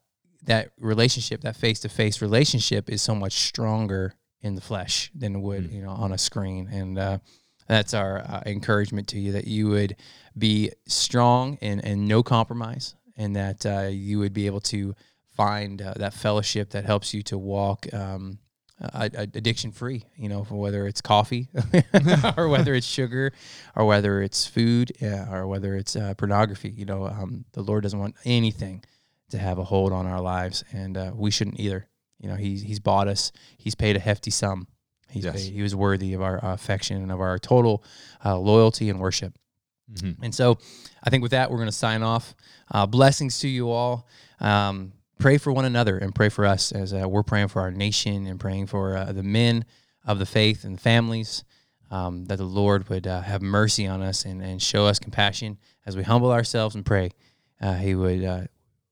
that 0.44 0.70
relationship, 0.78 1.42
that 1.42 1.56
face 1.56 1.80
to 1.80 1.88
face 1.88 2.22
relationship, 2.22 2.88
is 2.90 3.02
so 3.02 3.14
much 3.14 3.32
stronger 3.34 4.14
in 4.42 4.54
the 4.54 4.60
flesh 4.60 5.10
than 5.14 5.36
it 5.36 5.38
would, 5.40 5.70
mm. 5.70 5.72
you 5.72 5.82
know, 5.82 5.90
on 5.90 6.12
a 6.12 6.18
screen. 6.18 6.68
And 6.68 6.98
uh, 6.98 7.18
that's 7.68 7.94
our 7.94 8.18
uh, 8.18 8.42
encouragement 8.46 9.08
to 9.08 9.18
you 9.18 9.32
that 9.32 9.46
you 9.46 9.68
would 9.68 9.96
be 10.36 10.70
strong 10.86 11.58
and, 11.60 11.84
and 11.84 12.08
no 12.08 12.22
compromise, 12.22 12.94
and 13.16 13.36
that 13.36 13.66
uh, 13.66 13.88
you 13.90 14.18
would 14.18 14.32
be 14.32 14.46
able 14.46 14.60
to 14.60 14.94
find 15.36 15.80
uh, 15.82 15.94
that 15.96 16.14
fellowship 16.14 16.70
that 16.70 16.84
helps 16.84 17.14
you 17.14 17.22
to 17.24 17.38
walk. 17.38 17.86
Um, 17.92 18.38
addiction 18.80 19.72
free, 19.72 20.04
you 20.16 20.28
know, 20.28 20.42
whether 20.44 20.86
it's 20.86 21.00
coffee 21.00 21.48
or 22.36 22.48
whether 22.48 22.74
it's 22.74 22.86
sugar 22.86 23.32
or 23.76 23.84
whether 23.84 24.22
it's 24.22 24.46
food 24.46 24.92
yeah, 25.00 25.32
or 25.32 25.46
whether 25.46 25.76
it's 25.76 25.96
uh, 25.96 26.14
pornography. 26.14 26.70
You 26.70 26.86
know, 26.86 27.06
um, 27.06 27.44
the 27.52 27.62
Lord 27.62 27.82
doesn't 27.82 27.98
want 27.98 28.16
anything 28.24 28.82
to 29.30 29.38
have 29.38 29.58
a 29.58 29.64
hold 29.64 29.92
on 29.92 30.06
our 30.06 30.20
lives, 30.20 30.64
and 30.72 30.96
uh, 30.96 31.12
we 31.14 31.30
shouldn't 31.30 31.60
either. 31.60 31.86
You 32.18 32.28
know, 32.28 32.36
he's 32.36 32.62
he's 32.62 32.80
bought 32.80 33.08
us. 33.08 33.32
He's 33.56 33.74
paid 33.74 33.96
a 33.96 34.00
hefty 34.00 34.30
sum. 34.30 34.66
He's 35.08 35.24
yes. 35.24 35.34
paid, 35.34 35.52
he 35.52 35.62
was 35.62 35.74
worthy 35.74 36.14
of 36.14 36.22
our 36.22 36.42
uh, 36.44 36.54
affection 36.54 37.02
and 37.02 37.10
of 37.10 37.20
our 37.20 37.38
total 37.38 37.84
uh, 38.24 38.38
loyalty 38.38 38.88
and 38.90 39.00
worship. 39.00 39.34
Mm-hmm. 39.92 40.22
And 40.24 40.34
so, 40.34 40.58
I 41.02 41.10
think 41.10 41.22
with 41.22 41.32
that, 41.32 41.50
we're 41.50 41.56
going 41.56 41.68
to 41.68 41.72
sign 41.72 42.02
off. 42.02 42.34
Uh, 42.70 42.86
blessings 42.86 43.40
to 43.40 43.48
you 43.48 43.70
all. 43.70 44.06
Um, 44.38 44.92
pray 45.20 45.38
for 45.38 45.52
one 45.52 45.64
another 45.64 45.98
and 45.98 46.14
pray 46.14 46.30
for 46.30 46.46
us 46.46 46.72
as 46.72 46.92
uh, 46.92 47.06
we're 47.08 47.22
praying 47.22 47.48
for 47.48 47.60
our 47.60 47.70
nation 47.70 48.26
and 48.26 48.40
praying 48.40 48.66
for 48.66 48.96
uh, 48.96 49.12
the 49.12 49.22
men 49.22 49.64
of 50.04 50.18
the 50.18 50.26
faith 50.26 50.64
and 50.64 50.80
families. 50.80 51.44
Um, 51.92 52.26
that 52.26 52.36
the 52.36 52.44
Lord 52.44 52.88
would 52.88 53.08
uh, 53.08 53.20
have 53.20 53.42
mercy 53.42 53.84
on 53.84 54.00
us 54.00 54.24
and, 54.24 54.40
and 54.40 54.62
show 54.62 54.86
us 54.86 55.00
compassion 55.00 55.58
as 55.84 55.96
we 55.96 56.04
humble 56.04 56.30
ourselves 56.30 56.76
and 56.76 56.86
pray. 56.86 57.10
Uh, 57.60 57.74
he 57.74 57.96
would 57.96 58.22
uh, 58.24 58.42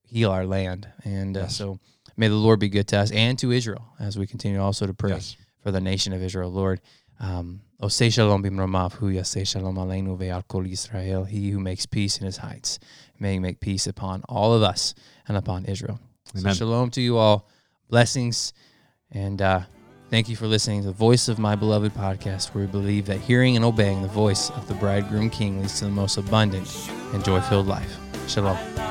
heal 0.03 0.31
our 0.31 0.45
land. 0.45 0.85
And 1.05 1.37
uh, 1.37 1.41
yes. 1.41 1.55
so 1.55 1.79
may 2.17 2.27
the 2.27 2.35
Lord 2.35 2.59
be 2.59 2.67
good 2.67 2.89
to 2.89 2.97
us 2.97 3.11
and 3.11 3.39
to 3.39 3.53
Israel 3.53 3.85
as 4.01 4.17
we 4.17 4.27
continue 4.27 4.61
also 4.61 4.85
to 4.85 4.93
pray 4.93 5.11
yes. 5.11 5.37
for 5.63 5.71
the 5.71 5.79
nation 5.79 6.11
of 6.11 6.21
Israel. 6.21 6.51
Lord, 6.51 6.81
um, 7.21 7.61
Osei 7.81 8.11
shalom 8.11 8.43
bimromav 8.43 8.95
hu 8.95 9.13
yasei 9.13 9.47
shalom 9.47 9.77
aleinu 9.77 10.17
ve'al 10.19 10.45
kol 10.49 10.63
Yisrael. 10.63 11.25
He 11.25 11.51
who 11.51 11.59
makes 11.61 11.85
peace 11.85 12.17
in 12.17 12.25
his 12.25 12.37
heights 12.37 12.79
may 13.17 13.33
he 13.33 13.39
make 13.39 13.61
peace 13.61 13.87
upon 13.87 14.23
all 14.27 14.53
of 14.53 14.61
us 14.61 14.93
and 15.25 15.37
upon 15.37 15.63
Israel. 15.63 16.01
So 16.35 16.53
shalom 16.53 16.91
to 16.91 17.01
you 17.01 17.17
all. 17.17 17.47
Blessings. 17.89 18.53
And 19.11 19.41
uh, 19.41 19.61
thank 20.09 20.29
you 20.29 20.35
for 20.35 20.45
listening 20.47 20.81
to 20.81 20.87
the 20.87 20.93
Voice 20.93 21.27
of 21.27 21.39
My 21.39 21.55
Beloved 21.55 21.93
podcast, 21.93 22.53
where 22.53 22.65
we 22.65 22.71
believe 22.71 23.05
that 23.07 23.19
hearing 23.19 23.55
and 23.55 23.65
obeying 23.65 24.01
the 24.01 24.07
voice 24.07 24.51
of 24.51 24.67
the 24.67 24.75
bridegroom 24.75 25.29
king 25.29 25.59
leads 25.59 25.79
to 25.79 25.85
the 25.85 25.91
most 25.91 26.17
abundant 26.17 26.69
and 27.13 27.23
joy 27.25 27.41
filled 27.41 27.67
life. 27.67 27.97
Shalom. 28.27 28.88